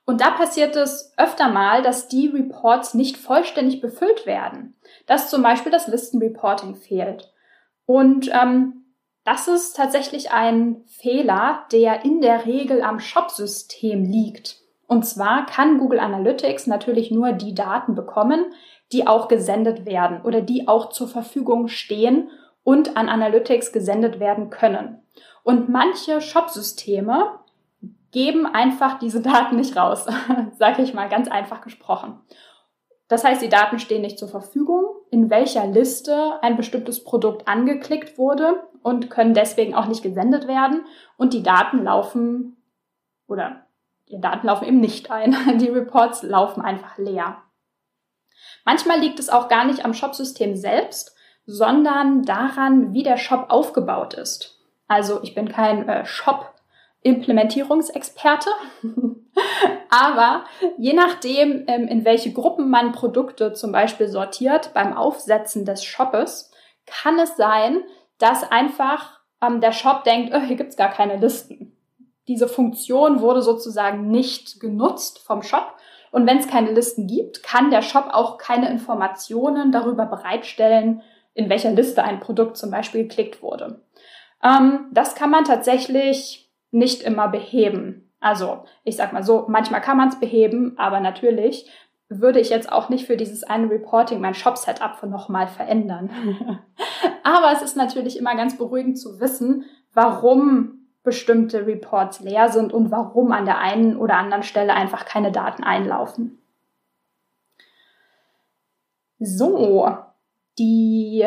Und 0.07 0.21
da 0.21 0.33
passiert 0.33 0.75
es 0.75 1.15
öfter 1.17 1.49
mal, 1.49 1.83
dass 1.83 2.09
die 2.09 2.27
Reports 2.27 2.95
nicht 2.95 3.17
vollständig 3.17 3.81
befüllt 3.81 4.27
werden, 4.27 4.75
dass 5.07 5.31
zum 5.31 5.41
Beispiel 5.41 5.71
das 5.71 5.87
Listenreporting 5.87 6.75
fehlt. 6.75 7.33
Und 7.87 8.29
ähm, 8.35 8.82
das 9.25 9.49
ist 9.49 9.77
tatsächlich 9.77 10.33
ein 10.33 10.83
Fehler, 10.87 11.65
der 11.71 12.05
in 12.05 12.21
der 12.21 12.45
Regel 12.47 12.83
am 12.83 12.99
Shop-System 12.99 14.05
liegt. 14.05 14.59
Und 14.87 15.05
zwar 15.05 15.47
kann 15.47 15.79
Google 15.79 16.01
Analytics 16.01 16.67
natürlich 16.67 17.11
nur 17.11 17.33
die 17.33 17.55
Daten 17.55 17.95
bekommen, 17.95 18.47
die 18.93 19.07
auch 19.07 19.29
gesendet 19.29 19.87
werden 19.87 20.21
oder 20.23 20.41
die 20.41 20.69
auch 20.69 20.91
zur 20.91 21.09
Verfügung 21.09 21.69
stehen 21.69 22.31
und 22.65 22.97
an 22.97 23.09
Analytics 23.09 23.73
gesendet 23.73 24.21
werden 24.21 24.51
können. 24.51 25.03
Und 25.45 25.69
manche 25.69 26.21
Shop-Systeme 26.21 27.39
geben 28.11 28.47
einfach 28.47 28.99
diese 28.99 29.21
Daten 29.23 29.57
nicht 29.57 29.77
raus, 29.77 30.07
sage 30.59 30.83
ich 30.83 30.95
mal 30.95 31.09
ganz 31.09 31.29
einfach 31.29 31.63
gesprochen. 31.63 32.21
Das 33.13 33.23
heißt, 33.25 33.43
die 33.43 33.51
Daten 33.51 33.79
stehen 33.79 34.01
nicht 34.01 34.19
zur 34.19 34.29
Verfügung, 34.29 34.87
in 35.11 35.29
welcher 35.29 35.67
Liste 35.67 36.39
ein 36.41 36.57
bestimmtes 36.57 37.05
Produkt 37.05 37.47
angeklickt 37.47 38.17
wurde 38.17 38.63
und 38.83 39.11
können 39.11 39.35
deswegen 39.35 39.75
auch 39.75 39.85
nicht 39.85 40.03
gesendet 40.03 40.49
werden. 40.49 40.87
Und 41.19 41.35
die 41.35 41.43
Daten 41.43 41.85
laufen 41.85 42.57
oder 43.29 43.67
die 44.09 44.19
Daten 44.19 44.47
laufen 44.47 44.67
eben 44.67 44.81
nicht 44.81 45.11
ein. 45.11 45.37
Die 45.59 45.69
Reports 45.69 46.23
laufen 46.23 46.63
einfach 46.63 46.97
leer. 46.97 47.43
Manchmal 48.65 48.99
liegt 48.99 49.19
es 49.19 49.29
auch 49.29 49.49
gar 49.49 49.67
nicht 49.67 49.85
am 49.85 49.93
Shopsystem 49.93 50.57
selbst, 50.57 51.15
sondern 51.45 52.23
daran, 52.23 52.95
wie 52.95 53.03
der 53.03 53.19
Shop 53.19 53.51
aufgebaut 53.51 54.15
ist. 54.15 54.59
Also 54.89 55.23
ich 55.23 55.35
bin 55.35 55.51
kein 55.51 55.87
äh, 55.87 56.07
Shop-Implementierungsexperte, 56.07 58.49
aber 59.93 60.45
je 60.79 60.95
nachdem, 60.95 61.65
ähm, 61.67 61.87
in 61.87 62.07
welche 62.07 62.33
Gruppen 62.33 62.71
man 62.71 62.93
Produkte 62.93 63.53
zum 63.53 63.73
Beispiel 63.73 64.09
sortiert 64.09 64.73
beim 64.73 64.97
Aufsetzen 64.97 65.67
des 65.67 65.85
Shoppes, 65.85 66.51
kann 66.87 67.19
es 67.19 67.37
sein, 67.37 67.83
dass 68.17 68.51
einfach 68.51 69.21
ähm, 69.43 69.61
der 69.61 69.73
Shop 69.73 70.03
denkt, 70.05 70.33
oh, 70.35 70.41
hier 70.41 70.57
gibt's 70.57 70.79
gar 70.79 70.89
keine 70.89 71.19
Listen. 71.19 71.77
Diese 72.27 72.49
Funktion 72.49 73.21
wurde 73.21 73.43
sozusagen 73.43 74.09
nicht 74.09 74.61
genutzt 74.61 75.19
vom 75.19 75.43
Shop. 75.43 75.75
Und 76.11 76.27
wenn 76.27 76.39
es 76.39 76.49
keine 76.49 76.71
Listen 76.71 77.07
gibt, 77.07 77.43
kann 77.43 77.71
der 77.71 77.83
Shop 77.83 78.09
auch 78.13 78.39
keine 78.39 78.71
Informationen 78.71 79.73
darüber 79.73 80.07
bereitstellen, 80.07 81.03
in 81.35 81.51
welcher 81.51 81.73
Liste 81.73 82.03
ein 82.03 82.21
Produkt 82.21 82.57
zum 82.57 82.71
Beispiel 82.71 83.03
geklickt 83.03 83.43
wurde. 83.43 83.83
Ähm, 84.43 84.87
das 84.91 85.15
kann 85.15 85.31
man 85.31 85.45
tatsächlich 85.45 86.51
nicht 86.71 87.03
immer 87.03 87.29
beheben. 87.29 88.02
Also 88.23 88.65
ich 88.85 88.97
sag 88.97 89.13
mal 89.13 89.23
so, 89.23 89.47
manchmal 89.49 89.81
kann 89.81 89.97
man 89.97 90.09
es 90.09 90.21
beheben, 90.21 90.75
aber 90.79 91.01
natürlich 91.01 91.71
würde 92.09 92.41
ich 92.41 92.51
jetzt 92.51 92.71
auch 92.71 92.89
nicht 92.89 93.07
für 93.07 93.17
dieses 93.17 93.43
eine 93.43 93.71
Reporting 93.71 94.21
mein 94.21 94.35
Shop-Setup 94.35 95.03
nochmal 95.05 95.49
verändern. 95.49 96.11
aber 97.25 97.53
es 97.53 97.63
ist 97.63 97.77
natürlich 97.77 98.19
immer 98.19 98.37
ganz 98.37 98.57
beruhigend 98.57 98.99
zu 98.99 99.21
wissen, 99.21 99.65
warum 99.93 100.87
bestimmte 101.03 101.67
Reports 101.67 102.21
leer 102.21 102.49
sind 102.49 102.73
und 102.73 102.91
warum 102.91 103.33
an 103.33 103.45
der 103.45 103.59
einen 103.59 103.97
oder 103.97 104.17
anderen 104.17 104.45
Stelle 104.45 104.75
einfach 104.75 105.05
keine 105.05 105.33
Daten 105.33 105.65
einlaufen. 105.65 106.39
So, 109.19 109.97
die, 110.59 111.27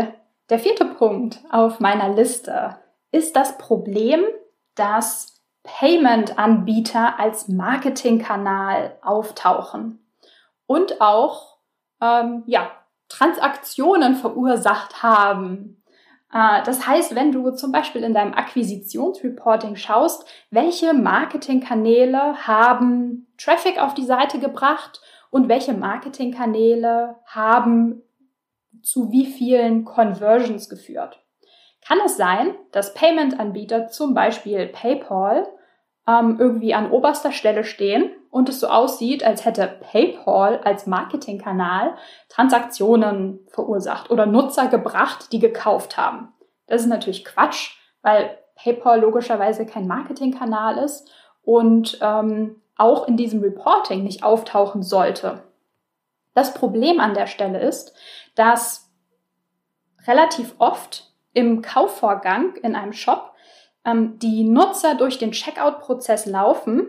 der 0.50 0.60
vierte 0.60 0.86
Punkt 0.86 1.40
auf 1.52 1.80
meiner 1.80 2.14
Liste 2.14 2.78
ist 3.12 3.36
das 3.36 3.58
Problem, 3.58 4.22
dass 4.76 5.35
Payment-Anbieter 5.66 7.20
als 7.20 7.48
Marketingkanal 7.48 8.98
auftauchen 9.02 10.00
und 10.68 11.02
auch 11.02 11.58
ähm, 12.02 12.44
ja, 12.46 12.72
Transaktionen 13.10 14.16
verursacht 14.16 15.04
haben. 15.04 15.84
Äh, 16.34 16.64
das 16.64 16.88
heißt, 16.88 17.16
wenn 17.16 17.32
du 17.32 17.52
zum 17.52 17.72
Beispiel 17.72 18.04
in 18.04 18.14
deinem 18.14 18.34
Akquisitionsreporting 18.34 19.76
schaust, 19.76 20.26
welche 20.52 20.94
Marketingkanäle 20.94 22.48
haben 22.48 23.28
Traffic 23.38 23.82
auf 23.82 23.94
die 23.94 24.06
Seite 24.06 24.40
gebracht 24.40 25.02
und 25.30 25.50
welche 25.50 25.74
Marketingkanäle 25.74 27.16
haben 27.26 28.02
zu 28.82 29.12
wie 29.12 29.26
vielen 29.26 29.84
Conversions 29.84 30.70
geführt. 30.70 31.20
Kann 31.86 32.00
es 32.06 32.18
sein, 32.18 32.56
dass 32.72 32.94
Payment-Anbieter, 32.94 33.88
zum 33.88 34.14
Beispiel 34.14 34.68
PayPal, 34.68 35.48
ähm, 36.08 36.38
irgendwie 36.40 36.74
an 36.74 36.92
oberster 36.92 37.32
Stelle 37.32 37.64
stehen 37.64 38.12
und 38.30 38.50
es 38.50 38.60
so 38.60 38.68
aussieht, 38.68 39.24
als 39.24 39.46
hätte 39.46 39.80
PayPal 39.92 40.60
als 40.60 40.88
Marketingkanal 40.88 41.96
Transaktionen 42.30 43.40
verursacht 43.48 44.12
oder 44.12 44.26
Nutzer 44.26 44.68
gebracht, 44.68 45.32
die 45.32 45.40
gekauft 45.40 45.98
haben. 45.98 46.34
Das 46.68 46.82
ist 46.82 46.88
natürlich 46.88 47.26
Quatsch, 47.26 47.78
weil 48.02 48.38
PayPal 48.56 49.02
logischerweise 49.02 49.66
kein 49.66 49.88
Marketingkanal 49.88 50.78
ist 50.78 51.10
und 51.44 51.98
ähm, 52.02 52.62
auch 52.78 53.08
in 53.08 53.18
diesem 53.18 53.42
Reporting 53.42 54.04
nicht 54.04 54.24
auftauchen 54.24 54.84
sollte. 54.84 55.44
Das 56.34 56.54
Problem 56.54 57.00
an 57.00 57.14
der 57.14 57.28
Stelle 57.28 57.60
ist, 57.60 57.94
dass 58.36 58.92
relativ 60.08 60.56
oft 60.60 61.14
im 61.34 61.62
Kaufvorgang 61.62 62.56
in 62.58 62.76
einem 62.76 62.94
Shop 62.94 63.35
ähm, 63.86 64.20
die 64.20 64.44
Nutzer 64.44 64.96
durch 64.96 65.18
den 65.18 65.32
Checkout-Prozess 65.32 66.26
laufen, 66.26 66.88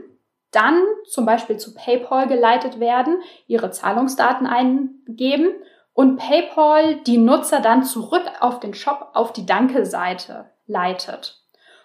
dann 0.51 0.83
zum 1.05 1.27
Beispiel 1.27 1.59
zu 1.59 1.75
PayPal 1.75 2.27
geleitet 2.29 2.81
werden, 2.81 3.21
ihre 3.47 3.71
Zahlungsdaten 3.71 4.47
eingeben 4.47 5.51
und 5.93 6.17
PayPal 6.17 6.97
die 7.03 7.19
Nutzer 7.19 7.61
dann 7.61 7.83
zurück 7.83 8.25
auf 8.41 8.61
den 8.61 8.75
Shop 8.75 9.11
auf 9.15 9.33
die 9.33 9.47
Danke-Seite 9.47 10.51
leitet. 10.67 11.43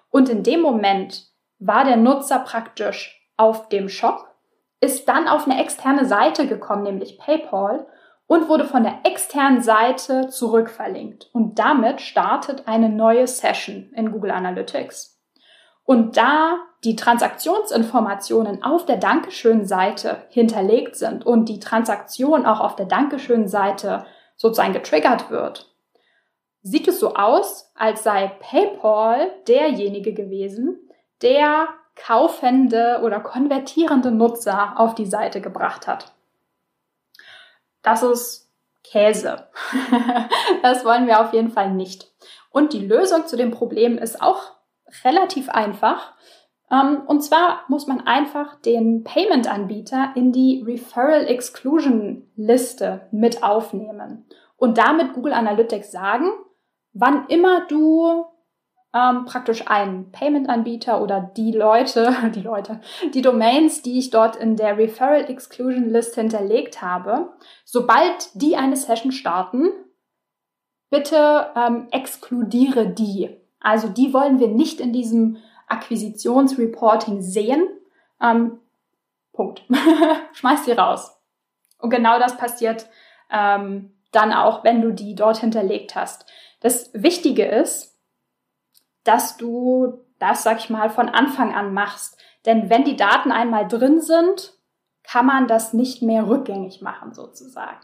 Und 0.09 0.29
in 0.29 0.43
dem 0.43 0.61
Moment 0.61 1.27
war 1.59 1.85
der 1.85 1.97
Nutzer 1.97 2.39
praktisch 2.39 3.29
auf 3.37 3.69
dem 3.69 3.89
Shop, 3.89 4.27
ist 4.79 5.07
dann 5.07 5.27
auf 5.27 5.47
eine 5.47 5.61
externe 5.61 6.05
Seite 6.05 6.47
gekommen, 6.47 6.83
nämlich 6.83 7.17
PayPal, 7.17 7.87
und 8.31 8.47
wurde 8.47 8.63
von 8.63 8.83
der 8.83 8.99
externen 9.03 9.61
Seite 9.61 10.29
zurückverlinkt. 10.29 11.29
Und 11.33 11.59
damit 11.59 11.99
startet 11.99 12.65
eine 12.65 12.87
neue 12.87 13.27
Session 13.27 13.91
in 13.93 14.13
Google 14.13 14.31
Analytics. 14.31 15.21
Und 15.83 16.15
da 16.15 16.59
die 16.85 16.95
Transaktionsinformationen 16.95 18.63
auf 18.63 18.85
der 18.85 18.95
Dankeschön-Seite 18.95 20.27
hinterlegt 20.29 20.95
sind 20.95 21.25
und 21.25 21.49
die 21.49 21.59
Transaktion 21.59 22.45
auch 22.45 22.61
auf 22.61 22.77
der 22.77 22.85
Dankeschön-Seite 22.85 24.05
sozusagen 24.37 24.71
getriggert 24.71 25.29
wird, 25.29 25.69
sieht 26.61 26.87
es 26.87 27.01
so 27.01 27.15
aus, 27.15 27.73
als 27.75 28.03
sei 28.03 28.31
PayPal 28.39 29.29
derjenige 29.49 30.13
gewesen, 30.13 30.79
der 31.21 31.67
kaufende 31.97 33.01
oder 33.03 33.19
konvertierende 33.19 34.09
Nutzer 34.09 34.79
auf 34.79 34.95
die 34.95 35.05
Seite 35.05 35.41
gebracht 35.41 35.85
hat 35.85 36.13
das 37.83 38.03
ist 38.03 38.49
Käse. 38.83 39.47
das 40.63 40.83
wollen 40.85 41.07
wir 41.07 41.21
auf 41.21 41.33
jeden 41.33 41.51
Fall 41.51 41.71
nicht. 41.71 42.11
Und 42.49 42.73
die 42.73 42.85
Lösung 42.85 43.27
zu 43.27 43.37
dem 43.37 43.51
Problem 43.51 43.97
ist 43.97 44.21
auch 44.21 44.51
relativ 45.03 45.49
einfach. 45.49 46.13
Ähm, 46.71 47.03
und 47.05 47.21
zwar 47.21 47.63
muss 47.67 47.87
man 47.87 48.01
einfach 48.07 48.55
den 48.61 49.03
Payment-Anbieter 49.03 50.11
in 50.15 50.31
die 50.31 50.63
Referral 50.65 51.27
Exclusion 51.27 52.29
Liste 52.35 53.07
mit 53.11 53.43
aufnehmen 53.43 54.25
und 54.57 54.77
damit 54.77 55.13
Google 55.13 55.33
Analytics 55.33 55.91
sagen, 55.91 56.31
wann 56.93 57.27
immer 57.27 57.65
du 57.67 58.25
ähm, 58.93 59.25
praktisch 59.25 59.67
einen 59.67 60.11
Payment-Anbieter 60.11 61.01
oder 61.01 61.31
die 61.35 61.51
Leute, 61.51 62.13
die 62.35 62.41
Leute, 62.41 62.81
die 63.13 63.21
Domains, 63.21 63.81
die 63.81 63.99
ich 63.99 64.09
dort 64.09 64.35
in 64.35 64.55
der 64.55 64.77
Referral 64.77 65.29
Exclusion 65.29 65.89
List 65.89 66.15
hinterlegt 66.15 66.81
habe, 66.81 67.33
sobald 67.63 68.29
die 68.33 68.57
eine 68.57 68.75
Session 68.75 69.11
starten, 69.11 69.69
bitte 70.89 71.51
ähm, 71.55 71.87
exkludiere 71.91 72.87
die. 72.87 73.37
Also 73.59 73.87
die 73.87 74.13
wollen 74.13 74.39
wir 74.39 74.49
nicht 74.49 74.79
in 74.81 74.91
diesem 74.91 75.37
Akquisitionsreporting 75.67 77.21
sehen. 77.21 77.67
Ähm, 78.21 78.59
Punkt. 79.31 79.63
Schmeiß 80.33 80.65
die 80.65 80.73
raus. 80.73 81.17
Und 81.79 81.89
genau 81.89 82.19
das 82.19 82.37
passiert 82.37 82.87
ähm, 83.31 83.93
dann 84.11 84.33
auch, 84.33 84.63
wenn 84.63 84.81
du 84.81 84.91
die 84.91 85.15
dort 85.15 85.37
hinterlegt 85.37 85.95
hast. 85.95 86.25
Das 86.59 86.91
Wichtige 86.93 87.45
ist, 87.45 87.90
dass 89.03 89.37
du 89.37 89.99
das, 90.19 90.43
sag 90.43 90.59
ich 90.59 90.69
mal, 90.69 90.89
von 90.89 91.09
Anfang 91.09 91.53
an 91.53 91.73
machst. 91.73 92.17
Denn 92.45 92.69
wenn 92.69 92.83
die 92.83 92.95
Daten 92.95 93.31
einmal 93.31 93.67
drin 93.67 94.01
sind, 94.01 94.53
kann 95.03 95.25
man 95.25 95.47
das 95.47 95.73
nicht 95.73 96.01
mehr 96.01 96.27
rückgängig 96.27 96.81
machen, 96.81 97.13
sozusagen. 97.13 97.79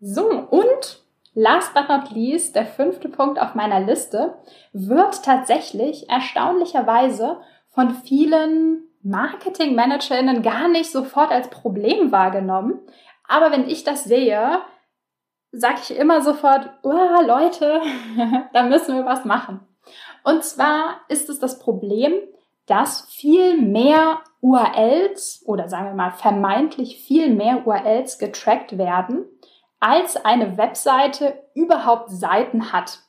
So, 0.00 0.28
und 0.28 1.02
last 1.34 1.74
but 1.74 1.88
not 1.88 2.10
least, 2.10 2.56
der 2.56 2.66
fünfte 2.66 3.08
Punkt 3.08 3.40
auf 3.40 3.54
meiner 3.54 3.80
Liste, 3.80 4.38
wird 4.72 5.24
tatsächlich 5.24 6.08
erstaunlicherweise 6.08 7.40
von 7.68 7.90
vielen 7.90 8.84
Marketingmanagerinnen 9.02 10.42
gar 10.42 10.68
nicht 10.68 10.90
sofort 10.90 11.30
als 11.30 11.48
Problem 11.48 12.12
wahrgenommen. 12.12 12.80
Aber 13.26 13.50
wenn 13.50 13.68
ich 13.68 13.84
das 13.84 14.04
sehe, 14.04 14.60
sage 15.52 15.78
ich 15.82 15.96
immer 15.96 16.20
sofort, 16.22 16.70
oh, 16.82 17.22
Leute, 17.26 17.80
da 18.52 18.62
müssen 18.62 18.96
wir 18.96 19.04
was 19.04 19.24
machen. 19.24 19.60
Und 20.24 20.44
zwar 20.44 21.00
ist 21.08 21.28
es 21.28 21.38
das 21.38 21.58
Problem, 21.58 22.12
dass 22.66 23.02
viel 23.10 23.60
mehr 23.60 24.20
URLs 24.40 25.42
oder 25.44 25.68
sagen 25.68 25.86
wir 25.86 25.94
mal 25.94 26.12
vermeintlich 26.12 27.04
viel 27.04 27.34
mehr 27.34 27.66
URLs 27.66 28.18
getrackt 28.18 28.78
werden, 28.78 29.26
als 29.80 30.16
eine 30.24 30.56
Webseite 30.56 31.42
überhaupt 31.54 32.10
Seiten 32.10 32.72
hat. 32.72 33.00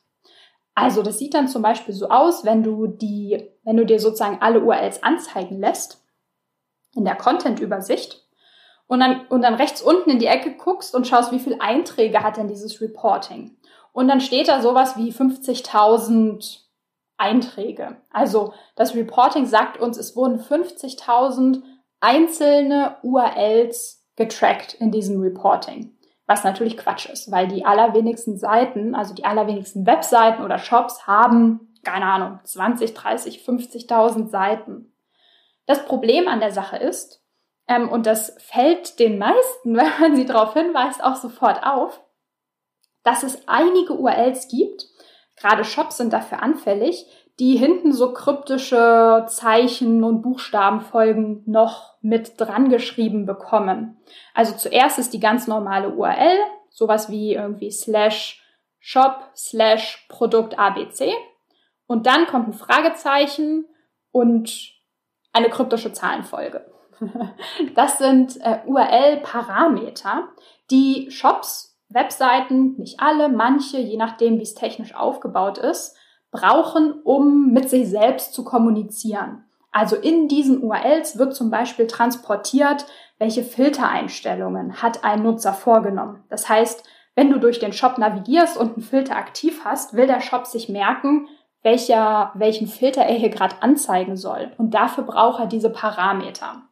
Also 0.74 1.02
das 1.02 1.18
sieht 1.18 1.34
dann 1.34 1.48
zum 1.48 1.62
Beispiel 1.62 1.94
so 1.94 2.08
aus, 2.08 2.44
wenn 2.44 2.62
du 2.62 2.86
die, 2.86 3.50
wenn 3.62 3.76
du 3.76 3.84
dir 3.84 4.00
sozusagen 4.00 4.38
alle 4.40 4.60
URLs 4.60 5.02
anzeigen 5.02 5.60
lässt 5.60 6.02
in 6.94 7.04
der 7.04 7.14
Content-Übersicht 7.14 8.26
und 8.86 9.00
dann, 9.00 9.26
und 9.28 9.42
dann 9.42 9.54
rechts 9.54 9.82
unten 9.82 10.10
in 10.10 10.18
die 10.18 10.26
Ecke 10.26 10.52
guckst 10.56 10.94
und 10.94 11.06
schaust, 11.06 11.30
wie 11.30 11.38
viele 11.38 11.60
Einträge 11.60 12.22
hat 12.22 12.36
denn 12.36 12.48
dieses 12.48 12.80
Reporting. 12.80 13.56
Und 13.92 14.08
dann 14.08 14.20
steht 14.20 14.48
da 14.48 14.62
sowas 14.62 14.96
wie 14.96 15.12
50.000 15.12 16.61
Einträge. 17.22 17.96
Also 18.10 18.52
das 18.74 18.94
Reporting 18.94 19.46
sagt 19.46 19.80
uns, 19.80 19.96
es 19.96 20.16
wurden 20.16 20.40
50.000 20.40 21.62
einzelne 22.00 22.96
URLs 23.02 24.04
getrackt 24.16 24.74
in 24.74 24.90
diesem 24.90 25.20
Reporting. 25.20 25.96
Was 26.26 26.44
natürlich 26.44 26.76
Quatsch 26.76 27.06
ist, 27.06 27.30
weil 27.30 27.46
die 27.46 27.64
allerwenigsten 27.64 28.36
Seiten, 28.36 28.94
also 28.94 29.14
die 29.14 29.24
allerwenigsten 29.24 29.86
Webseiten 29.86 30.42
oder 30.42 30.58
Shops 30.58 31.06
haben, 31.06 31.72
keine 31.84 32.06
Ahnung, 32.06 32.40
20, 32.42 32.94
30, 32.94 33.44
50.000 33.46 34.28
Seiten. 34.28 34.92
Das 35.66 35.84
Problem 35.84 36.28
an 36.28 36.40
der 36.40 36.52
Sache 36.52 36.76
ist, 36.76 37.22
ähm, 37.68 37.88
und 37.88 38.06
das 38.06 38.36
fällt 38.38 38.98
den 38.98 39.18
meisten, 39.18 39.76
wenn 39.76 40.00
man 40.00 40.16
sie 40.16 40.26
darauf 40.26 40.54
hinweist, 40.54 41.02
auch 41.02 41.16
sofort 41.16 41.64
auf, 41.64 42.02
dass 43.04 43.22
es 43.22 43.46
einige 43.48 43.94
URLs 43.94 44.48
gibt, 44.48 44.86
gerade 45.42 45.64
Shops 45.64 45.96
sind 45.96 46.12
dafür 46.12 46.40
anfällig, 46.42 47.04
die 47.40 47.56
hinten 47.56 47.92
so 47.92 48.12
kryptische 48.12 49.26
Zeichen 49.28 50.04
und 50.04 50.22
Buchstabenfolgen 50.22 51.42
noch 51.46 51.94
mit 52.00 52.40
dran 52.40 52.68
geschrieben 52.68 53.26
bekommen. 53.26 53.98
Also 54.34 54.54
zuerst 54.54 54.98
ist 54.98 55.12
die 55.12 55.20
ganz 55.20 55.48
normale 55.48 55.90
URL, 55.90 56.38
sowas 56.70 57.10
wie 57.10 57.34
irgendwie 57.34 57.72
slash 57.72 58.40
shop 58.78 59.30
slash 59.34 60.06
Produkt 60.08 60.58
ABC. 60.58 61.12
Und 61.86 62.06
dann 62.06 62.26
kommt 62.26 62.48
ein 62.48 62.52
Fragezeichen 62.54 63.66
und 64.12 64.72
eine 65.32 65.50
kryptische 65.50 65.92
Zahlenfolge. 65.92 66.70
Das 67.74 67.98
sind 67.98 68.38
äh, 68.42 68.60
URL-Parameter, 68.64 70.28
die 70.70 71.10
Shops, 71.10 71.71
Webseiten, 71.94 72.74
nicht 72.78 73.00
alle, 73.00 73.28
manche, 73.28 73.78
je 73.78 73.96
nachdem, 73.96 74.38
wie 74.38 74.42
es 74.42 74.54
technisch 74.54 74.94
aufgebaut 74.94 75.58
ist, 75.58 75.96
brauchen, 76.30 76.92
um 77.04 77.52
mit 77.52 77.68
sich 77.70 77.88
selbst 77.88 78.34
zu 78.34 78.44
kommunizieren. 78.44 79.44
Also 79.70 79.96
in 79.96 80.28
diesen 80.28 80.62
URLs 80.62 81.18
wird 81.18 81.34
zum 81.34 81.50
Beispiel 81.50 81.86
transportiert, 81.86 82.86
welche 83.18 83.42
Filtereinstellungen 83.42 84.82
hat 84.82 85.04
ein 85.04 85.22
Nutzer 85.22 85.52
vorgenommen. 85.54 86.24
Das 86.28 86.48
heißt, 86.48 86.84
wenn 87.14 87.30
du 87.30 87.38
durch 87.38 87.58
den 87.58 87.72
Shop 87.72 87.98
navigierst 87.98 88.56
und 88.56 88.74
einen 88.74 88.82
Filter 88.82 89.16
aktiv 89.16 89.62
hast, 89.64 89.94
will 89.94 90.06
der 90.06 90.20
Shop 90.20 90.46
sich 90.46 90.68
merken, 90.68 91.28
welcher, 91.62 92.32
welchen 92.34 92.66
Filter 92.66 93.02
er 93.02 93.14
hier 93.14 93.28
gerade 93.28 93.56
anzeigen 93.60 94.16
soll. 94.16 94.52
Und 94.58 94.74
dafür 94.74 95.04
braucht 95.04 95.40
er 95.40 95.46
diese 95.46 95.70
Parameter. 95.70 96.62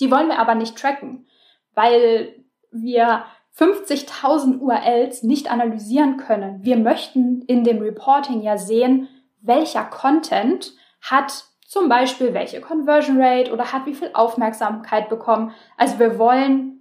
Die 0.00 0.10
wollen 0.10 0.28
wir 0.28 0.38
aber 0.38 0.54
nicht 0.54 0.76
tracken, 0.76 1.26
weil 1.74 2.34
wir 2.70 3.24
50.000 3.58 4.58
URLs 4.58 5.22
nicht 5.22 5.50
analysieren 5.50 6.18
können. 6.18 6.62
Wir 6.62 6.76
möchten 6.76 7.42
in 7.42 7.64
dem 7.64 7.78
Reporting 7.78 8.42
ja 8.42 8.58
sehen, 8.58 9.08
welcher 9.40 9.84
Content 9.84 10.74
hat 11.00 11.44
zum 11.66 11.88
Beispiel 11.88 12.32
welche 12.32 12.60
Conversion 12.60 13.20
Rate 13.20 13.52
oder 13.52 13.72
hat 13.72 13.86
wie 13.86 13.94
viel 13.94 14.10
Aufmerksamkeit 14.12 15.08
bekommen. 15.08 15.52
Also 15.76 15.98
wir 15.98 16.18
wollen 16.18 16.80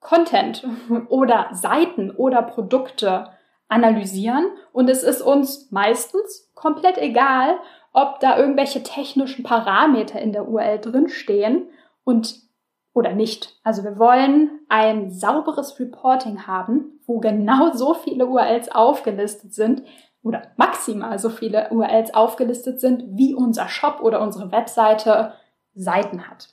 Content 0.00 0.66
oder 1.08 1.48
Seiten 1.52 2.10
oder 2.10 2.42
Produkte 2.42 3.30
analysieren 3.68 4.46
und 4.72 4.88
es 4.88 5.02
ist 5.02 5.22
uns 5.22 5.70
meistens 5.70 6.50
komplett 6.54 6.98
egal, 6.98 7.58
ob 7.92 8.20
da 8.20 8.36
irgendwelche 8.36 8.82
technischen 8.82 9.44
Parameter 9.44 10.20
in 10.20 10.32
der 10.32 10.48
URL 10.48 10.78
drinstehen 10.78 11.68
und 12.04 12.49
oder 12.92 13.12
nicht. 13.12 13.58
Also 13.62 13.84
wir 13.84 13.98
wollen 13.98 14.60
ein 14.68 15.10
sauberes 15.10 15.78
Reporting 15.78 16.46
haben, 16.46 17.00
wo 17.06 17.18
genau 17.18 17.72
so 17.72 17.94
viele 17.94 18.26
URLs 18.26 18.70
aufgelistet 18.70 19.54
sind 19.54 19.82
oder 20.22 20.42
maximal 20.56 21.18
so 21.18 21.30
viele 21.30 21.70
URLs 21.70 22.12
aufgelistet 22.14 22.80
sind, 22.80 23.04
wie 23.16 23.34
unser 23.34 23.68
Shop 23.68 24.00
oder 24.02 24.20
unsere 24.20 24.52
Webseite 24.52 25.34
Seiten 25.74 26.28
hat. 26.28 26.48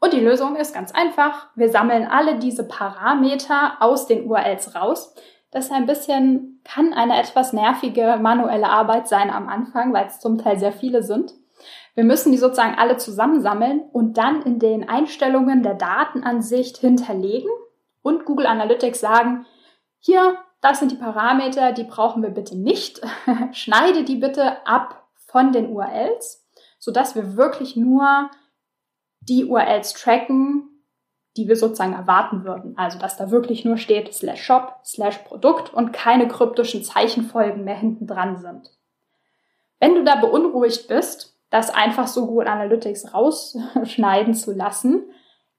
Und 0.00 0.12
die 0.12 0.20
Lösung 0.20 0.56
ist 0.56 0.74
ganz 0.74 0.92
einfach. 0.92 1.48
Wir 1.54 1.70
sammeln 1.70 2.06
alle 2.06 2.38
diese 2.38 2.68
Parameter 2.68 3.76
aus 3.80 4.06
den 4.06 4.26
URLs 4.26 4.74
raus. 4.74 5.14
Das 5.50 5.66
ist 5.66 5.72
ein 5.72 5.86
bisschen, 5.86 6.60
kann 6.64 6.92
eine 6.92 7.18
etwas 7.18 7.52
nervige 7.52 8.18
manuelle 8.20 8.68
Arbeit 8.68 9.08
sein 9.08 9.30
am 9.30 9.48
Anfang, 9.48 9.94
weil 9.94 10.06
es 10.06 10.20
zum 10.20 10.36
Teil 10.36 10.58
sehr 10.58 10.72
viele 10.72 11.02
sind. 11.02 11.32
Wir 11.94 12.04
müssen 12.04 12.32
die 12.32 12.38
sozusagen 12.38 12.76
alle 12.76 12.96
zusammensammeln 12.96 13.82
und 13.92 14.18
dann 14.18 14.42
in 14.42 14.58
den 14.58 14.88
Einstellungen 14.88 15.62
der 15.62 15.74
Datenansicht 15.74 16.78
hinterlegen 16.78 17.50
und 18.02 18.24
Google 18.24 18.46
Analytics 18.46 19.00
sagen, 19.00 19.46
hier, 20.00 20.36
das 20.60 20.80
sind 20.80 20.90
die 20.90 20.96
Parameter, 20.96 21.72
die 21.72 21.84
brauchen 21.84 22.22
wir 22.22 22.30
bitte 22.30 22.58
nicht. 22.58 23.00
Schneide 23.52 24.04
die 24.04 24.16
bitte 24.16 24.66
ab 24.66 25.08
von 25.26 25.52
den 25.52 25.70
URLs, 25.70 26.44
sodass 26.78 27.14
wir 27.14 27.36
wirklich 27.36 27.76
nur 27.76 28.30
die 29.20 29.44
URLs 29.44 29.94
tracken, 29.94 30.68
die 31.36 31.48
wir 31.48 31.56
sozusagen 31.56 31.94
erwarten 31.94 32.44
würden. 32.44 32.76
Also, 32.76 32.98
dass 32.98 33.16
da 33.16 33.30
wirklich 33.30 33.64
nur 33.64 33.76
steht 33.76 34.12
slash 34.12 34.42
shop, 34.42 34.80
slash 34.84 35.18
Produkt 35.18 35.72
und 35.72 35.92
keine 35.92 36.28
kryptischen 36.28 36.84
Zeichenfolgen 36.84 37.64
mehr 37.64 37.76
hinten 37.76 38.06
dran 38.06 38.38
sind. 38.38 38.70
Wenn 39.80 39.94
du 39.94 40.04
da 40.04 40.16
beunruhigt 40.16 40.88
bist, 40.88 41.33
das 41.54 41.70
einfach 41.70 42.08
so 42.08 42.26
Google 42.26 42.48
Analytics 42.48 43.14
rausschneiden 43.14 44.34
zu 44.34 44.52
lassen, 44.52 45.04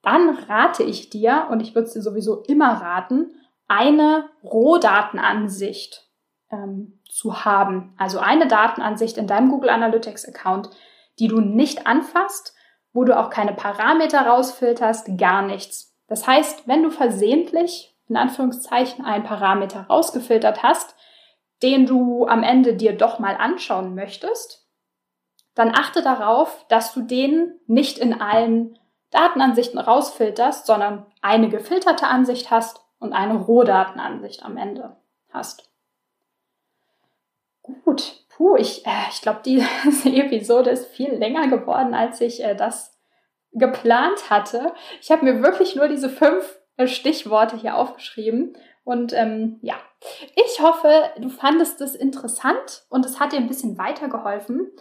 dann 0.02 0.38
rate 0.50 0.84
ich 0.84 1.10
dir, 1.10 1.48
und 1.50 1.62
ich 1.62 1.74
würde 1.74 1.88
es 1.88 1.94
dir 1.94 2.02
sowieso 2.02 2.44
immer 2.44 2.82
raten, 2.82 3.32
eine 3.70 4.30
Rohdatenansicht 4.44 6.06
ähm, 6.52 7.00
zu 7.10 7.46
haben. 7.46 7.96
Also 7.98 8.20
eine 8.20 8.46
Datenansicht 8.50 9.18
in 9.18 9.26
deinem 9.26 9.50
Google 9.50 9.70
Analytics 9.70 10.28
Account, 10.28 10.70
die 11.18 11.30
du 11.30 11.40
nicht 11.40 11.88
anfasst, 11.88 12.54
wo 12.92 13.06
du 13.06 13.18
auch 13.18 13.30
keine 13.30 13.54
Parameter 13.54 14.28
rausfilterst, 14.28 15.18
gar 15.18 15.44
nichts. 15.44 15.96
Das 16.08 16.28
heißt, 16.28 16.68
wenn 16.68 16.84
du 16.84 16.92
versehentlich 16.92 17.96
in 18.10 18.18
Anführungszeichen 18.18 19.06
einen 19.06 19.24
Parameter 19.24 19.88
rausgefiltert 19.88 20.62
hast, 20.62 20.94
den 21.64 21.86
du 21.86 22.28
am 22.28 22.44
Ende 22.44 22.74
dir 22.76 22.98
doch 22.98 23.18
mal 23.20 23.38
anschauen 23.38 23.96
möchtest, 23.96 24.65
dann 25.56 25.74
achte 25.74 26.02
darauf, 26.02 26.66
dass 26.68 26.94
du 26.94 27.02
den 27.02 27.60
nicht 27.66 27.98
in 27.98 28.22
allen 28.22 28.78
Datenansichten 29.10 29.80
rausfilterst, 29.80 30.66
sondern 30.66 31.06
eine 31.22 31.50
gefilterte 31.50 32.08
Ansicht 32.08 32.52
hast 32.52 32.82
und 33.00 33.14
eine 33.14 33.36
Rohdatenansicht 33.36 34.44
am 34.44 34.58
Ende 34.58 34.98
hast. 35.32 35.70
Gut, 37.84 38.26
puh, 38.30 38.58
ich, 38.58 38.86
äh, 38.86 39.10
ich 39.10 39.22
glaube, 39.22 39.40
diese 39.44 39.66
Episode 40.06 40.70
ist 40.70 40.88
viel 40.88 41.12
länger 41.12 41.48
geworden, 41.48 41.94
als 41.94 42.22
ich 42.22 42.44
äh, 42.44 42.56
das 42.56 42.96
geplant 43.54 44.30
hatte. 44.30 44.74
Ich 45.02 45.12
habe 45.12 45.26
mir 45.26 45.42
wirklich 45.42 45.76
nur 45.76 45.88
diese 45.88 46.10
fünf 46.10 46.60
äh, 46.78 46.88
Stichworte 46.88 47.58
hier 47.58 47.78
aufgeschrieben. 47.78 48.58
Und 48.84 49.14
ähm, 49.14 49.58
ja, 49.62 49.76
ich 50.36 50.62
hoffe, 50.62 51.10
du 51.18 51.30
fandest 51.30 51.82
es 51.82 51.96
interessant 51.96 52.86
und 52.90 53.06
es 53.06 53.20
hat 53.20 53.32
dir 53.32 53.38
ein 53.38 53.48
bisschen 53.48 53.78
weitergeholfen. 53.78 54.72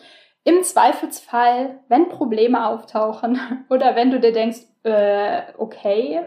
Im 0.44 0.62
Zweifelsfall, 0.62 1.80
wenn 1.88 2.10
Probleme 2.10 2.66
auftauchen 2.66 3.40
oder 3.70 3.96
wenn 3.96 4.10
du 4.10 4.20
dir 4.20 4.32
denkst, 4.32 4.60
äh, 4.82 5.42
okay, 5.56 6.20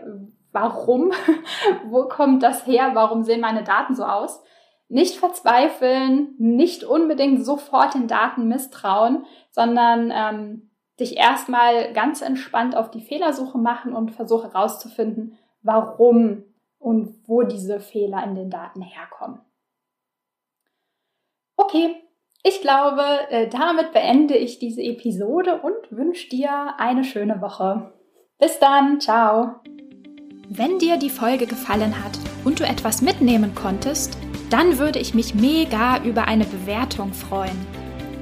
warum? 0.52 1.12
Wo 1.86 2.08
kommt 2.08 2.42
das 2.42 2.66
her? 2.66 2.92
Warum 2.94 3.24
sehen 3.24 3.42
meine 3.42 3.64
Daten 3.64 3.96
so 3.96 4.04
aus? 4.04 4.44
Nicht 4.90 5.18
verzweifeln, 5.18 6.34
nicht 6.40 6.84
unbedingt 6.84 7.46
sofort 7.46 7.94
den 7.94 8.08
Daten 8.08 8.48
misstrauen, 8.48 9.26
sondern 9.52 10.12
ähm, 10.16 10.72
dich 11.00 11.18
erstmal 11.18 11.94
ganz 11.94 12.22
entspannt 12.22 12.76
auf 12.76 12.90
die 12.90 13.02
Fehlersuche 13.02 13.58
machen 13.58 13.94
und 13.94 14.12
versuche 14.12 14.52
herauszufinden, 14.52 15.38
warum 15.62 16.44
und 16.80 17.28
wo 17.28 17.44
diese 17.44 17.80
Fehler 17.80 18.24
in 18.24 18.34
den 18.34 18.50
Daten 18.50 18.82
herkommen. 18.82 19.42
Okay, 21.58 22.07
ich 22.48 22.62
glaube, 22.62 23.04
äh, 23.30 23.48
damit 23.50 23.92
beende 23.92 24.36
ich 24.36 24.60
diese 24.60 24.82
Episode 24.82 25.60
und 25.62 25.76
wünsche 25.92 26.30
dir 26.30 26.76
eine 26.78 27.04
schöne 27.04 27.42
Woche. 27.42 27.92
Bis 28.40 28.60
dann, 28.60 29.02
ciao. 29.02 29.56
Wenn 30.48 30.80
dir 30.80 30.98
die 30.98 31.10
Folge 31.10 31.46
gefallen 31.46 32.04
hat 32.04 32.18
und 32.46 32.60
du 32.60 32.64
etwas 32.64 33.02
mitnehmen 33.02 33.54
konntest, 33.54 34.18
dann 34.50 34.78
würde 34.80 35.00
ich 35.00 35.14
mich 35.14 35.36
mega 35.36 36.02
über 36.04 36.28
eine 36.30 36.46
Bewertung 36.46 37.14
freuen. 37.14 37.58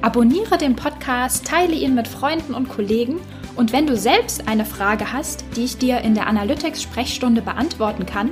Abonniere 0.02 0.58
den 0.58 0.74
Podcast, 0.74 1.46
teile 1.46 1.74
ihn 1.74 1.94
mit 1.94 2.08
Freunden 2.08 2.54
und 2.54 2.68
Kollegen 2.68 3.20
und 3.54 3.72
wenn 3.72 3.86
du 3.86 3.96
selbst 3.96 4.48
eine 4.48 4.64
Frage 4.64 5.12
hast, 5.12 5.44
die 5.56 5.64
ich 5.64 5.78
dir 5.78 6.00
in 6.00 6.14
der 6.14 6.26
Analytics-Sprechstunde 6.26 7.42
beantworten 7.42 8.06
kann, 8.06 8.30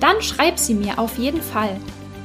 dann 0.00 0.20
schreib 0.20 0.58
sie 0.58 0.74
mir 0.74 0.98
auf 0.98 1.16
jeden 1.18 1.40
Fall 1.40 1.76